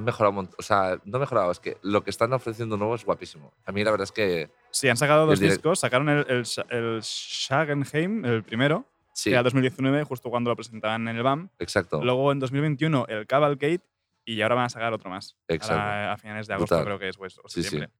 han 0.00 0.04
mejorado 0.04 0.30
un 0.30 0.36
montón. 0.36 0.56
O 0.58 0.62
sea, 0.62 0.98
no 1.04 1.18
mejorado, 1.18 1.50
es 1.52 1.60
que 1.60 1.76
lo 1.82 2.02
que 2.02 2.10
están 2.10 2.32
ofreciendo 2.32 2.76
nuevo 2.76 2.94
es 2.94 3.04
guapísimo. 3.04 3.52
A 3.64 3.72
mí 3.72 3.84
la 3.84 3.90
verdad 3.92 4.04
es 4.04 4.12
que 4.12 4.50
Sí, 4.70 4.88
han 4.88 4.96
sacado 4.96 5.26
dos 5.26 5.38
discos. 5.40 5.80
Sacaron 5.80 6.08
el, 6.08 6.26
el, 6.28 6.44
el 6.70 7.00
Shagenheim, 7.00 8.24
el 8.24 8.42
primero, 8.44 8.86
sí, 9.12 9.30
que 9.30 9.34
era 9.34 9.42
2019, 9.42 10.04
justo 10.04 10.30
cuando 10.30 10.50
lo 10.50 10.56
presentaban 10.56 11.06
en 11.08 11.16
el 11.16 11.22
BAM. 11.22 11.48
exacto. 11.58 12.02
Luego 12.02 12.32
en 12.32 12.38
2021 12.40 13.06
el 13.08 13.26
Cavalcade 13.26 13.80
y 14.24 14.40
ahora 14.42 14.54
van 14.56 14.64
a 14.66 14.68
sacar 14.68 14.92
otro 14.92 15.10
más. 15.10 15.36
Exacto. 15.48 15.74
Ahora, 15.74 16.12
a 16.12 16.16
finales 16.18 16.46
de 16.46 16.54
agosto 16.54 16.74
Brutal. 16.76 16.86
creo 16.86 16.98
que 16.98 17.08
es, 17.08 17.16
pues, 17.16 17.38
o 17.38 17.48
Sí, 17.48 17.62
sí. 17.62 17.70
septiembre. 17.70 17.90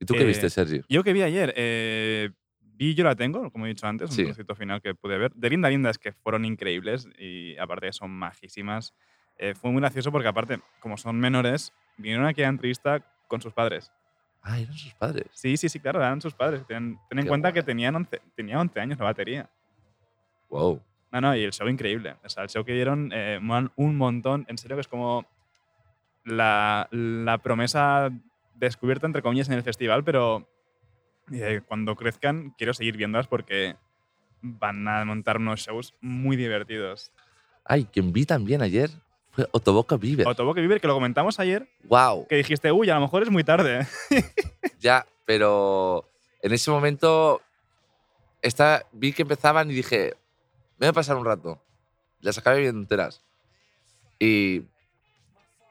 ¿Y 0.00 0.04
tú 0.06 0.14
qué 0.14 0.22
eh, 0.22 0.26
viste, 0.26 0.48
Sergi? 0.50 0.80
Yo 0.88 1.02
que 1.04 1.12
vi 1.12 1.22
ayer, 1.22 1.52
eh, 1.56 2.30
vi 2.60 2.94
Yo 2.94 3.04
la 3.04 3.14
tengo, 3.14 3.50
como 3.50 3.66
he 3.66 3.68
dicho 3.68 3.86
antes, 3.86 4.10
un 4.10 4.16
Sí. 4.16 4.24
concierto 4.24 4.54
final 4.56 4.80
que 4.82 4.94
pude 4.94 5.18
ver. 5.18 5.32
De 5.34 5.50
Linda 5.50 5.68
Linda 5.68 5.90
es 5.90 5.98
que 5.98 6.12
fueron 6.12 6.44
increíbles 6.44 7.08
y 7.18 7.56
aparte 7.58 7.92
son 7.92 8.10
majísimas. 8.10 8.94
Eh, 9.38 9.54
fue 9.54 9.70
muy 9.70 9.80
gracioso 9.80 10.12
porque 10.12 10.28
aparte, 10.28 10.60
como 10.80 10.96
son 10.96 11.18
menores, 11.18 11.72
vinieron 11.96 12.26
aquí 12.26 12.42
a 12.42 12.46
la 12.46 12.50
entrevista 12.50 13.04
con 13.28 13.40
sus 13.40 13.52
padres. 13.52 13.92
Ah, 14.42 14.58
eran 14.58 14.74
sus 14.74 14.94
padres. 14.94 15.26
Sí, 15.32 15.56
sí, 15.56 15.68
sí, 15.68 15.80
claro, 15.80 16.00
eran 16.00 16.20
sus 16.20 16.34
padres. 16.34 16.66
Ten, 16.66 16.98
ten 17.08 17.18
en 17.18 17.26
cuenta 17.26 17.52
que 17.52 17.60
guay. 17.60 17.66
tenían 17.66 17.96
11, 17.96 18.20
tenía 18.36 18.60
11 18.60 18.80
años 18.80 18.98
la 18.98 19.04
batería. 19.06 19.50
Wow. 20.50 20.82
No, 21.10 21.20
no, 21.20 21.36
y 21.36 21.44
el 21.44 21.52
show 21.52 21.68
increíble. 21.68 22.16
O 22.24 22.28
sea, 22.28 22.42
el 22.42 22.48
show 22.50 22.64
que 22.64 22.72
dieron, 22.72 23.10
eh, 23.12 23.40
un 23.76 23.96
montón. 23.96 24.44
En 24.48 24.58
serio 24.58 24.76
que 24.76 24.82
es 24.82 24.88
como 24.88 25.26
la, 26.24 26.88
la 26.90 27.38
promesa 27.38 28.10
descubierta, 28.54 29.06
entre 29.06 29.22
comillas, 29.22 29.48
en 29.48 29.54
el 29.54 29.62
festival, 29.62 30.04
pero 30.04 30.48
eh, 31.32 31.62
cuando 31.66 31.96
crezcan 31.96 32.54
quiero 32.58 32.74
seguir 32.74 32.96
viéndolas 32.96 33.26
porque 33.26 33.76
van 34.42 34.86
a 34.88 35.04
montar 35.04 35.38
unos 35.38 35.60
shows 35.60 35.94
muy 36.00 36.36
divertidos. 36.36 37.12
Ay, 37.64 37.86
quien 37.86 38.12
vi 38.12 38.26
también 38.26 38.60
ayer 38.60 38.90
fue 39.34 39.48
Otoboca 39.50 39.96
Vive. 39.96 40.24
Autoboque 40.24 40.60
Viver, 40.60 40.80
que 40.80 40.86
lo 40.86 40.94
comentamos 40.94 41.40
ayer, 41.40 41.68
wow. 41.84 42.26
que 42.28 42.36
dijiste, 42.36 42.70
uy, 42.70 42.88
a 42.90 42.94
lo 42.94 43.00
mejor 43.00 43.22
es 43.22 43.30
muy 43.30 43.44
tarde. 43.44 43.86
Ya, 44.80 45.06
pero 45.24 46.06
en 46.42 46.52
ese 46.52 46.70
momento 46.70 47.40
esta, 48.42 48.84
vi 48.92 49.14
que 49.14 49.22
empezaban 49.22 49.70
y 49.70 49.74
dije, 49.74 50.12
me 50.78 50.86
voy 50.86 50.88
a 50.88 50.92
pasar 50.92 51.16
un 51.16 51.24
rato. 51.24 51.58
Las 52.20 52.36
acabé 52.36 52.60
viendo 52.60 52.80
enteras. 52.80 53.22
Y 54.20 54.62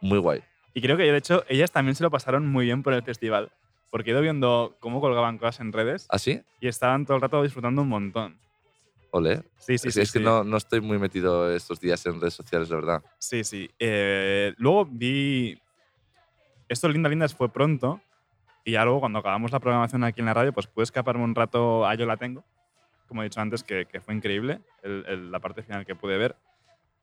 muy 0.02 0.18
guay. 0.18 0.42
Y 0.74 0.82
creo 0.82 0.98
que, 0.98 1.04
de 1.04 1.16
hecho, 1.16 1.44
ellas 1.48 1.72
también 1.72 1.94
se 1.94 2.02
lo 2.02 2.10
pasaron 2.10 2.48
muy 2.48 2.66
bien 2.66 2.82
por 2.82 2.94
el 2.94 3.04
festival. 3.04 3.52
porque 3.92 4.10
he 4.10 4.14
ido 4.14 4.22
viendo 4.22 4.76
cómo 4.80 5.00
colgaban 5.00 5.38
cosas 5.38 5.60
en 5.60 5.72
redes 5.72 6.08
¿Así? 6.10 6.42
y 6.60 6.68
estaban 6.68 7.06
todo 7.06 7.16
el 7.18 7.22
rato 7.22 7.44
disfrutando 7.44 7.84
un 7.84 7.90
montón. 7.90 8.40
Ole. 9.16 9.44
Sí, 9.58 9.78
sí, 9.78 9.88
es, 9.90 9.94
sí. 9.94 10.02
es 10.02 10.12
que 10.12 10.20
no, 10.20 10.44
no 10.44 10.58
estoy 10.58 10.82
muy 10.82 10.98
metido 10.98 11.52
estos 11.54 11.80
días 11.80 12.04
en 12.08 12.20
redes 12.20 12.34
sociales, 12.34 12.70
la 12.70 12.76
verdad. 12.78 13.04
Sí, 13.20 13.44
sí. 13.44 13.70
Eh, 13.80 14.54
luego 14.58 14.86
vi. 14.86 15.60
Esto 16.68 16.90
Linda 16.90 17.10
Lindas 17.10 17.36
fue 17.36 17.50
pronto. 17.50 18.02
Y 18.66 18.72
ya 18.72 18.84
luego, 18.86 19.02
cuando 19.02 19.20
acabamos 19.20 19.52
la 19.52 19.60
programación 19.60 20.04
aquí 20.04 20.22
en 20.22 20.26
la 20.26 20.34
radio, 20.34 20.52
pues 20.54 20.68
pude 20.68 20.84
escaparme 20.84 21.24
un 21.24 21.36
rato 21.36 21.86
a 21.86 21.94
Yo 21.96 22.06
la 22.06 22.18
tengo. 22.18 22.44
Como 23.08 23.22
he 23.22 23.26
dicho 23.26 23.40
antes, 23.42 23.64
que, 23.64 23.86
que 23.86 24.02
fue 24.02 24.16
increíble 24.16 24.62
el- 24.82 25.06
el- 25.08 25.32
la 25.32 25.40
parte 25.40 25.62
final 25.62 25.86
que 25.86 25.96
pude 25.96 26.18
ver. 26.18 26.36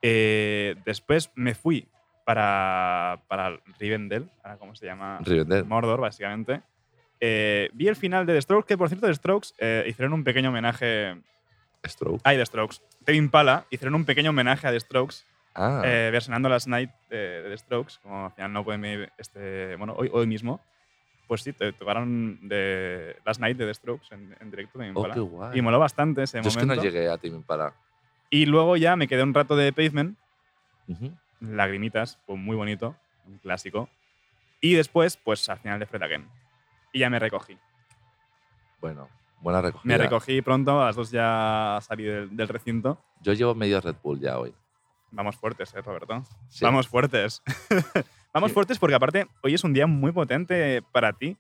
Eh, 0.03 0.75
después 0.85 1.31
me 1.35 1.55
fui 1.55 1.87
para, 2.25 3.23
para 3.29 3.61
Rivendell, 3.79 4.29
ahora 4.43 4.57
cómo 4.59 4.75
se 4.75 4.87
llama. 4.87 5.19
Rivendell. 5.23 5.65
Mordor, 5.65 6.01
básicamente. 6.01 6.63
Eh, 7.21 7.69
vi 7.75 7.87
el 7.87 7.97
final 7.97 8.25
de 8.27 8.33
The 8.35 8.43
Strokes, 8.43 8.67
que 8.67 8.79
por 8.79 8.89
cierto, 8.89 9.07
The 9.07 9.15
Strokes 9.15 9.51
eh, 9.59 9.85
hicieron 9.87 10.13
un 10.15 10.25
pequeño 10.25 10.49
homenaje. 10.49 11.21
Stroke. 11.89 12.21
Ay, 12.25 12.37
The 12.37 12.47
Strokes. 12.47 12.83
Tevin 13.05 13.31
Pala 13.31 13.65
hicieron 13.71 13.95
un 13.95 14.05
pequeño 14.05 14.31
homenaje 14.31 14.67
a 14.67 14.71
The 14.73 14.81
Strokes 14.81 15.25
Ah, 15.55 15.83
eh, 15.85 16.11
versionando 16.13 16.49
Last 16.49 16.69
Night 16.69 16.91
de, 17.09 17.43
de 17.43 17.51
The 17.51 17.59
Strokes, 17.59 17.95
como 18.03 18.27
al 18.27 18.33
final 18.33 18.53
no 18.53 18.65
pueden 18.65 18.81
venir 18.81 19.13
este, 19.19 19.75
bueno, 19.77 19.95
hoy, 19.97 20.09
hoy 20.13 20.27
mismo, 20.29 20.61
pues 21.27 21.43
sí, 21.43 21.53
tocaron 21.53 22.39
de 22.49 23.17
Last 23.25 23.41
Night 23.41 23.57
de 23.57 23.67
The 23.67 23.75
Strokes 23.75 24.15
en, 24.15 24.37
en 24.41 24.51
directo 24.51 24.79
de 24.79 24.87
oh, 24.87 24.89
Impala. 24.91 25.15
qué 25.15 25.21
guay. 25.21 25.59
y 25.59 25.63
moló 25.63 25.81
bastante 25.81 26.23
ese 26.23 26.41
Yo 26.41 26.49
es 26.49 26.57
que 26.57 26.63
momento. 26.63 26.77
no 26.77 26.83
llegué 26.89 27.09
a 27.09 27.19
Tim 27.19 27.35
Impala. 27.35 27.75
Y 28.31 28.47
luego 28.47 28.77
ya 28.77 28.95
me 28.95 29.09
quedé 29.09 29.25
un 29.25 29.35
rato 29.35 29.57
de 29.57 29.73
Pavement, 29.73 30.17
Ujú. 30.87 31.13
Lagrimitas, 31.41 32.19
fue 32.27 32.37
muy 32.37 32.55
bonito, 32.55 32.95
un 33.27 33.39
clásico. 33.39 33.89
Y 34.61 34.75
después, 34.75 35.17
pues 35.17 35.49
al 35.49 35.59
final 35.59 35.81
de 35.81 35.87
Fred 35.87 36.03
Again. 36.03 36.29
Y 36.93 37.01
ya 37.01 37.11
me 37.11 37.19
recogí. 37.19 37.59
Bueno, 38.81 39.09
buena 39.41 39.61
recogida. 39.63 39.83
Me 39.85 39.99
recogí 39.99 40.43
pronto, 40.43 40.81
a 40.83 40.87
las 40.87 40.97
dos 40.97 41.11
ya 41.11 41.79
salí 41.83 42.05
del, 42.05 42.37
del 42.37 42.49
recinto. 42.49 42.99
Yo 43.21 43.33
llevo 43.33 43.55
medio 43.55 43.81
Red 43.81 43.97
Bull 44.03 44.21
ya 44.21 44.39
hoy. 44.39 44.55
Vamos 45.11 45.37
fuertes, 45.37 45.75
¿eh, 45.75 45.83
Roberto? 45.83 46.23
Sí. 46.49 46.65
Vamos 46.65 46.87
fuertes. 46.89 47.43
Vamos 48.33 48.51
Sí. 48.51 48.55
fuertes 48.55 48.79
porque 48.79 48.95
aparte 48.95 49.27
hoy 49.43 49.55
es 49.55 49.65
un 49.65 49.73
día 49.73 49.89
muy 49.89 50.13
potente 50.13 50.83
para 50.93 51.13
ti, 51.13 51.37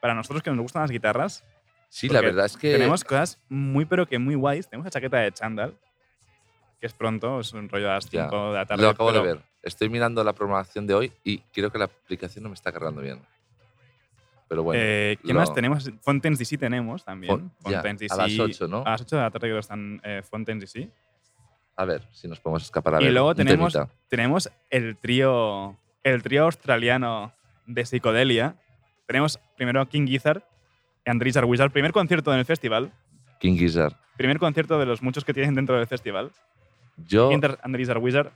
para 0.00 0.14
nosotros 0.14 0.40
que 0.42 0.50
nos 0.50 0.60
gustan 0.60 0.82
las 0.82 0.90
guitarras. 0.92 1.44
Sí, 1.88 2.08
la 2.08 2.20
verdad 2.20 2.46
es 2.46 2.56
que. 2.56 2.72
Tenemos 2.72 3.02
cosas 3.04 3.38
muy 3.48 3.84
pero 3.86 4.06
que 4.06 4.18
muy 4.18 4.34
guays. 4.36 4.68
Tenemos 4.68 4.84
la 4.84 4.90
chaqueta 4.92 5.18
de 5.18 5.32
Chandal, 5.32 5.76
que 6.80 6.86
es 6.86 6.92
pronto, 6.94 7.40
es 7.40 7.52
un 7.52 7.68
rollo 7.68 7.90
a 7.90 7.94
las 7.94 8.08
Ya, 8.08 8.24
5 8.24 8.52
de 8.52 8.54
la 8.58 8.66
tarde. 8.66 8.82
Lo 8.82 8.90
acabo 8.90 9.12
de 9.12 9.20
ver. 9.20 9.40
Estoy 9.62 9.88
mirando 9.88 10.22
la 10.24 10.32
programación 10.32 10.86
de 10.86 10.94
hoy 10.94 11.12
y 11.24 11.38
creo 11.52 11.70
que 11.70 11.78
la 11.78 11.84
aplicación 11.86 12.44
no 12.44 12.48
me 12.50 12.54
está 12.54 12.72
cargando 12.72 13.00
bien. 13.02 13.20
Pero 14.52 14.64
bueno. 14.64 14.82
eh, 14.84 15.16
¿Qué 15.24 15.32
lo- 15.32 15.40
más 15.40 15.54
tenemos? 15.54 15.90
Fontaines 16.02 16.38
DC 16.38 16.58
tenemos 16.58 17.02
también. 17.02 17.32
Fon- 17.32 17.50
Fontaines 17.58 18.12
a 18.12 18.16
las 18.16 18.26
DC 18.28 18.42
8, 18.42 18.68
¿no? 18.68 18.82
A 18.84 18.90
las 18.90 19.00
8 19.00 19.16
de 19.16 19.22
la 19.22 19.30
tarde 19.30 19.46
creo 19.46 19.56
que 19.56 19.60
están 19.60 19.98
eh, 20.04 20.20
Fontaines 20.28 20.60
DC. 20.70 20.90
A 21.76 21.86
ver 21.86 22.06
si 22.12 22.28
nos 22.28 22.38
podemos 22.38 22.62
escapar 22.62 22.96
a 22.96 23.00
Y 23.00 23.04
ver. 23.04 23.14
luego 23.14 23.34
tenemos, 23.34 23.72
temita. 23.72 23.90
tenemos 24.08 24.50
el 24.68 24.98
trío 24.98 25.78
el 26.04 26.22
trío 26.22 26.44
australiano 26.44 27.32
de 27.66 27.86
psicodelia. 27.86 28.56
Tenemos 29.06 29.38
primero 29.56 29.80
a 29.80 29.88
King 29.88 30.06
Gizzard 30.06 30.42
y 31.06 31.10
Andrew 31.10 31.24
Richard 31.24 31.46
Wizard. 31.46 31.70
Primer 31.72 31.92
concierto 31.92 32.30
en 32.34 32.38
el 32.40 32.44
festival. 32.44 32.92
King 33.40 33.56
Gizzard. 33.56 33.94
Primer 34.18 34.38
concierto 34.38 34.78
de 34.78 34.84
los 34.84 35.00
muchos 35.00 35.24
que 35.24 35.32
tienen 35.32 35.54
dentro 35.54 35.78
del 35.78 35.86
festival. 35.86 36.30
Yo, 37.06 37.30
Richard 37.64 37.98
Wizard. 38.00 38.32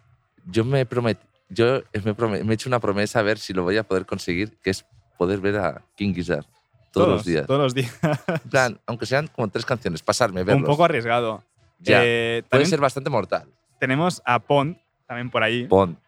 yo 0.47 0.65
me 0.65 0.81
he 0.81 0.89
promet- 0.89 1.19
yo 1.51 1.83
me, 2.05 2.17
prome- 2.17 2.43
me 2.43 2.53
he 2.53 2.55
hecho 2.55 2.71
una 2.71 2.81
promesa 2.81 3.19
a 3.19 3.23
ver 3.23 3.37
si 3.39 3.53
lo 3.53 3.65
voy 3.65 3.77
a 3.77 3.83
poder 3.83 4.07
conseguir, 4.07 4.57
que 4.63 4.71
es 4.71 4.87
poder 5.17 5.41
ver 5.41 5.57
a 5.57 5.83
King 5.97 6.15
Gizzard 6.15 6.45
todos, 6.93 7.09
los 7.09 7.25
días. 7.25 7.47
Todos 7.47 7.61
los 7.61 7.75
días. 7.75 7.99
En 8.27 8.51
plan, 8.51 8.81
aunque 8.87 9.07
sean 9.07 9.27
como 9.29 9.49
tres 9.49 9.65
canciones, 9.67 10.03
pasarme, 10.03 10.45
verlos. 10.45 10.63
Un 10.63 10.67
poco 10.67 10.85
arriesgado. 10.85 11.43
Ya, 11.79 12.01
Eh, 12.03 12.43
Puede 12.49 12.67
ser 12.67 12.81
bastante 12.81 13.11
mortal. 13.11 13.47
tenemos 13.79 14.23
a 14.25 14.39
Pond, 14.39 14.77
también 15.07 15.29
por 15.31 15.43
ahí. 15.43 15.67
Pon, 15.67 15.99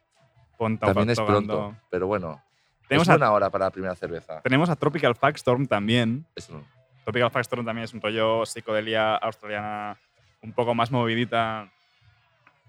Pond 0.57 0.79
también 0.81 1.11
es 1.11 1.21
pronto, 1.21 1.77
pero 1.91 2.07
bueno. 2.07 2.43
Tenemos 2.89 3.07
es 3.07 3.11
a, 3.11 3.13
buena 3.19 3.33
hora 3.33 3.51
para 3.51 3.67
la 3.67 3.71
primera 3.71 3.95
cerveza. 3.95 4.41
tenemos 4.41 4.71
a 4.71 4.77
Tropical 4.77 5.15
Storm 5.35 5.67
también. 5.67 6.25
Eso 6.35 6.55
no. 6.55 6.65
Tropical 7.05 7.31
Storm 7.43 7.67
también 7.67 7.85
es 7.85 7.93
un 7.93 8.01
rollo 8.01 8.47
psicodelia 8.47 9.15
australiana 9.17 9.99
un 10.43 10.53
poco 10.53 10.75
más 10.75 10.91
movidita. 10.91 11.71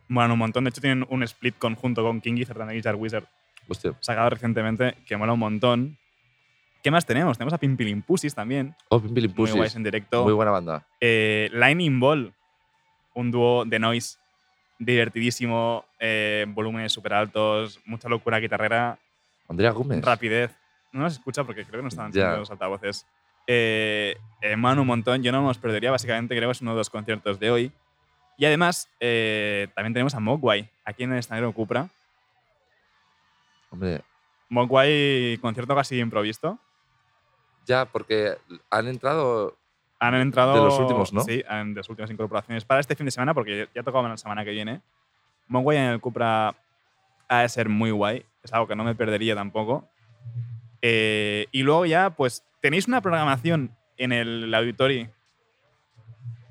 Bueno, 0.10 0.34
un 0.34 0.40
montón. 0.40 0.66
De 0.66 0.72
hecho, 0.72 0.82
tienen 0.82 1.06
un 1.10 1.24
split 1.24 1.58
conjunto 1.58 2.04
con 2.04 2.20
King 2.20 2.36
Gizzard 2.36 2.62
and 2.62 2.72
Guitar 2.72 2.96
Wizard 2.96 3.26
Hostia. 3.70 3.94
sacado 4.02 4.30
recientemente 4.32 4.96
que 5.06 5.16
mola 5.16 5.34
un 5.34 5.40
montón. 5.40 5.98
¿Qué 6.82 6.92
más 6.92 7.06
tenemos? 7.06 7.38
Tenemos 7.38 7.54
a 7.54 7.58
Pimpilimpusis 7.58 8.34
también. 8.34 8.76
Oh, 8.90 9.00
Pimpili 9.02 9.28
Muy 9.28 9.52
guays 9.52 9.76
en 9.76 9.84
directo. 9.84 10.24
Muy 10.24 10.34
buena 10.34 10.52
banda. 10.52 10.86
Eh, 11.02 11.50
Lightning 11.52 12.00
Ball, 12.00 12.34
un 13.14 13.32
dúo 13.32 13.66
de 13.66 13.80
noise 13.80 14.18
divertidísimo, 14.78 15.84
eh, 16.00 16.46
volúmenes 16.48 16.94
súper 16.94 17.14
altos, 17.14 17.82
mucha 17.86 18.08
locura 18.08 18.40
guitarrera, 18.40 18.98
Andrea 19.50 19.72
Gómez. 19.72 20.02
rapidez. 20.04 20.56
No 20.94 21.02
nos 21.02 21.14
escucha 21.14 21.44
porque 21.44 21.66
creo 21.66 21.80
que 21.80 21.84
no 21.84 21.88
estaban 21.90 22.12
Ya. 22.14 22.22
encendidos 22.22 22.40
los 22.40 22.52
altavoces. 22.52 23.06
Eh, 23.46 24.16
eh, 24.42 24.56
un 24.56 24.88
montón. 24.88 25.22
Yo 25.22 25.32
no 25.32 25.42
me 25.42 25.48
los 25.48 25.58
perdería, 25.58 25.92
básicamente 25.92 26.36
creo 26.36 26.48
que 26.50 26.54
es 26.54 26.62
uno 26.62 26.72
de 26.72 26.78
los 26.78 26.90
conciertos 26.90 27.40
de 27.40 27.52
hoy. 27.52 27.72
Y 28.38 28.46
además, 28.46 28.88
eh, 29.02 29.68
también 29.76 29.94
tenemos 29.94 30.16
a 30.16 30.20
Mogwai, 30.22 30.70
aquí 30.86 31.04
en 31.04 31.12
el 31.12 31.20
escenario 31.20 31.52
Cupra. 31.52 31.90
Hombre, 33.70 34.02
Mogwai, 34.50 35.38
concierto 35.42 35.76
casi 35.76 36.00
improvisto. 36.00 36.58
Ya, 37.70 37.86
porque 37.86 38.36
han 38.70 38.88
entrado. 38.88 39.56
Han 40.00 40.16
entrado. 40.16 40.54
De 40.56 40.62
los 40.62 40.78
últimos, 40.80 41.14
¿no? 41.14 41.22
Sí, 41.22 41.38
de 41.38 41.74
las 41.76 41.88
últimas 41.90 42.10
incorporaciones 42.12 42.66
para 42.66 42.82
este 42.82 42.96
fin 42.96 43.06
de 43.06 43.12
semana, 43.12 43.34
porque 43.34 43.70
ya 43.74 43.84
tocaban 43.84 44.10
la 44.12 44.18
semana 44.18 44.44
que 44.44 44.52
viene. 44.52 44.82
Mogwai 45.48 45.78
en 45.78 45.84
el 45.86 46.00
Cupra 46.02 46.56
ha 47.28 47.42
de 47.42 47.50
ser 47.50 47.70
muy 47.70 47.92
guay. 47.92 48.26
Es 48.44 48.52
algo 48.54 48.68
que 48.68 48.76
no 48.76 48.84
me 48.84 48.96
perdería 48.96 49.36
tampoco. 49.36 49.88
Eh, 50.82 51.48
y 51.52 51.64
luego 51.64 51.86
ya, 51.86 52.10
pues, 52.12 52.44
tenéis 52.62 52.88
una 52.88 53.02
programación 53.02 53.76
en 53.98 54.12
el 54.14 54.54
Auditori 54.54 55.10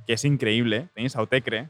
que 0.06 0.12
es 0.14 0.24
increíble. 0.24 0.88
Tenéis 0.94 1.16
Autecre. 1.16 1.68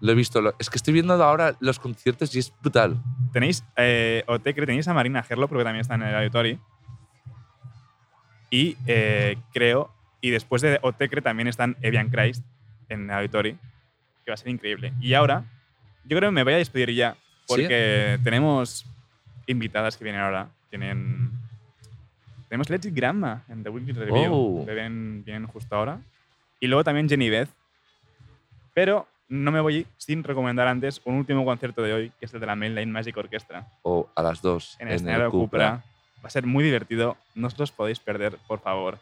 Lo 0.00 0.12
he 0.12 0.14
visto. 0.14 0.40
lo- 0.40 0.54
es 0.58 0.70
que 0.70 0.76
estoy 0.76 0.92
viendo 0.94 1.14
ahora 1.22 1.56
los 1.60 1.78
conciertos 1.80 2.34
y 2.34 2.38
es 2.38 2.52
brutal. 2.60 3.02
Tenéis 3.32 3.64
eh, 3.76 4.22
Autecre, 4.28 4.64
tenéis 4.66 4.86
a 4.88 4.94
Marina 4.94 5.22
Gerlo, 5.24 5.48
porque 5.48 5.64
también 5.64 5.80
está 5.80 5.94
en 5.96 6.02
el 6.02 6.14
Auditori. 6.14 6.60
Y 8.50 8.76
eh, 8.86 9.36
creo, 9.52 9.92
y 10.20 10.30
después 10.30 10.62
de 10.62 10.78
Otecre 10.82 11.22
también 11.22 11.48
están 11.48 11.76
Evian 11.82 12.08
Christ 12.08 12.44
en 12.88 13.10
Auditori, 13.10 13.52
que 14.24 14.30
va 14.30 14.34
a 14.34 14.38
ser 14.38 14.48
increíble. 14.48 14.92
Y 15.00 15.14
ahora, 15.14 15.44
yo 16.04 16.16
creo 16.16 16.30
que 16.30 16.34
me 16.34 16.44
voy 16.44 16.54
a 16.54 16.58
despedir 16.58 16.92
ya, 16.94 17.16
porque 17.46 18.18
tenemos 18.24 18.86
invitadas 19.46 19.96
que 19.96 20.04
vienen 20.04 20.22
ahora. 20.22 20.48
Tienen. 20.70 21.30
Tenemos 22.48 22.70
Let's 22.70 22.92
Grandma 22.94 23.44
en 23.48 23.62
The 23.62 23.70
Weekly 23.70 23.92
Review. 23.92 24.32
Oh. 24.32 24.64
que 24.66 24.72
Vienen, 24.72 25.22
vienen 25.24 25.46
justo 25.46 25.76
ahora. 25.76 26.00
Y 26.60 26.66
luego 26.66 26.84
también 26.84 27.08
Jenny 27.08 27.28
Beth. 27.28 27.50
Pero 28.74 29.06
no 29.28 29.50
me 29.50 29.60
voy 29.60 29.86
sin 29.96 30.24
recomendar 30.24 30.68
antes 30.68 31.00
un 31.04 31.14
último 31.14 31.44
concierto 31.44 31.82
de 31.82 31.92
hoy, 31.92 32.12
que 32.18 32.26
es 32.26 32.34
el 32.34 32.40
de 32.40 32.46
la 32.46 32.56
Mainline 32.56 32.90
Magic 32.90 33.16
Orchestra 33.16 33.66
O 33.82 34.08
a 34.14 34.22
las 34.22 34.40
dos. 34.40 34.76
en 34.78 34.88
el 34.88 34.94
escenario 34.94 35.30
Cupra. 35.30 35.82
Va 36.24 36.28
a 36.28 36.30
ser 36.30 36.46
muy 36.46 36.64
divertido. 36.64 37.16
No 37.34 37.46
os 37.46 37.58
los 37.58 37.70
podéis 37.72 38.00
perder, 38.00 38.38
por 38.46 38.60
favor. 38.60 38.98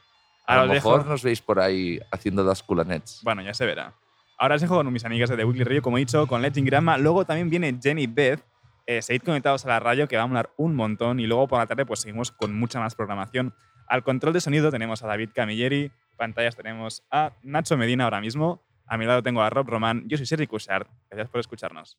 A 0.46 0.56
lo 0.64 0.72
mejor 0.72 1.00
dejo- 1.00 1.08
nos 1.08 1.22
veis 1.24 1.40
por 1.42 1.58
ahí 1.58 1.98
haciendo 2.12 2.44
las 2.44 2.62
culanets. 2.62 3.20
Bueno, 3.24 3.42
ya 3.42 3.52
se 3.54 3.66
verá. 3.66 3.94
Ahora 4.38 4.56
os 4.56 4.60
dejo 4.60 4.76
con 4.76 4.92
mis 4.92 5.04
amigas 5.04 5.30
de 5.30 5.36
The 5.36 5.44
Weekly 5.44 5.64
Radio, 5.64 5.82
como 5.82 5.96
he 5.96 6.00
dicho, 6.00 6.26
con 6.26 6.42
Legend 6.42 6.66
Grandma. 6.66 6.98
Luego 6.98 7.24
también 7.24 7.48
viene 7.50 7.78
Jenny 7.82 8.06
Beth. 8.06 8.42
Eh, 8.86 9.02
seguid 9.02 9.22
conectados 9.22 9.64
a 9.64 9.68
la 9.68 9.80
radio, 9.80 10.06
que 10.06 10.16
va 10.16 10.22
a 10.22 10.26
molar 10.26 10.50
un 10.56 10.76
montón. 10.76 11.18
Y 11.18 11.26
luego 11.26 11.48
por 11.48 11.58
la 11.58 11.66
tarde, 11.66 11.84
pues 11.86 12.00
seguimos 12.00 12.30
con 12.30 12.56
mucha 12.56 12.78
más 12.78 12.94
programación. 12.94 13.54
Al 13.88 14.02
control 14.04 14.32
de 14.34 14.40
sonido 14.40 14.70
tenemos 14.70 15.02
a 15.02 15.06
David 15.08 15.30
Camilleri. 15.34 15.90
Pantallas 16.16 16.54
tenemos 16.54 17.02
a 17.10 17.32
Nacho 17.42 17.76
Medina 17.76 18.04
ahora 18.04 18.20
mismo. 18.20 18.62
A 18.86 18.96
mi 18.98 19.04
lado 19.06 19.22
tengo 19.22 19.42
a 19.42 19.50
Rob 19.50 19.68
Román. 19.68 20.04
Yo 20.06 20.16
soy 20.16 20.26
Sergi 20.26 20.46
Cushard. 20.46 20.86
Gracias 21.10 21.28
por 21.30 21.40
escucharnos. 21.40 21.96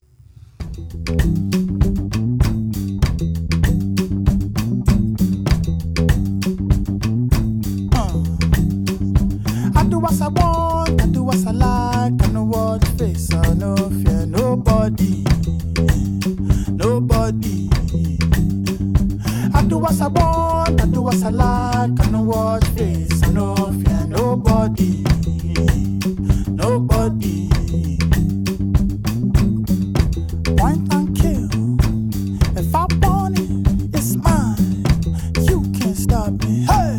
Do 9.89 9.99
what 9.99 10.21
I 10.21 10.27
want, 10.27 11.01
I 11.01 11.05
do 11.07 11.23
what 11.23 11.47
I 11.47 11.51
like, 11.51 12.23
I 12.23 12.27
know 12.31 12.43
what 12.43 12.85
face, 12.97 13.33
I 13.33 13.53
no 13.53 13.75
fear 13.75 14.25
nobody, 14.25 15.23
nobody. 16.69 17.69
I 19.53 19.63
do 19.65 19.77
what 19.77 20.01
I 20.01 20.07
want, 20.07 20.81
I 20.81 20.85
do 20.87 21.01
what 21.01 21.23
I 21.23 21.29
like, 21.29 22.05
I 22.05 22.09
know 22.11 22.23
what 22.23 22.65
face, 22.75 23.23
I 23.23 23.31
no 23.31 23.55
fear 23.55 24.07
nobody, 24.07 25.03
nobody. 26.49 27.49
Point 30.57 30.93
and 30.93 31.15
kill, 31.15 31.49
if 32.57 32.75
I 32.75 32.85
want 33.01 33.39
it, 33.39 33.95
it's 33.95 34.15
mine. 34.17 34.83
You 35.47 35.61
can't 35.79 35.95
stop 35.95 36.31
me. 36.43 36.65
Hey. 36.65 36.97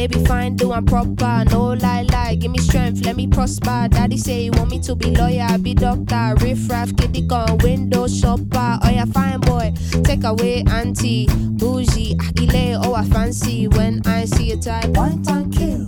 They 0.00 0.06
be 0.06 0.24
fine, 0.24 0.56
doing 0.56 0.86
proper. 0.86 1.44
No 1.50 1.74
lie, 1.74 2.06
lie, 2.10 2.34
give 2.34 2.50
me 2.50 2.58
strength, 2.58 3.04
let 3.04 3.16
me 3.16 3.26
prosper. 3.26 3.86
Daddy 3.90 4.16
say 4.16 4.44
he 4.44 4.50
want 4.50 4.70
me 4.70 4.80
to 4.80 4.94
be 4.94 5.14
lawyer, 5.14 5.58
be 5.58 5.74
doctor. 5.74 6.34
Riff 6.40 6.70
raff, 6.70 6.96
kitty 6.96 7.20
gun, 7.22 7.58
window 7.58 8.08
shopper. 8.08 8.78
Oh 8.82 8.88
yeah, 8.88 9.04
fine 9.04 9.40
boy, 9.40 9.74
take 10.02 10.24
away 10.24 10.64
auntie. 10.70 11.26
Bougie, 11.58 12.16
Akile, 12.16 12.80
oh 12.82 12.94
I 12.94 13.04
fancy. 13.04 13.68
When 13.68 14.00
I 14.06 14.24
see 14.24 14.52
a 14.52 14.56
type, 14.56 14.88
One 14.96 15.22
time 15.22 15.50
kill. 15.52 15.84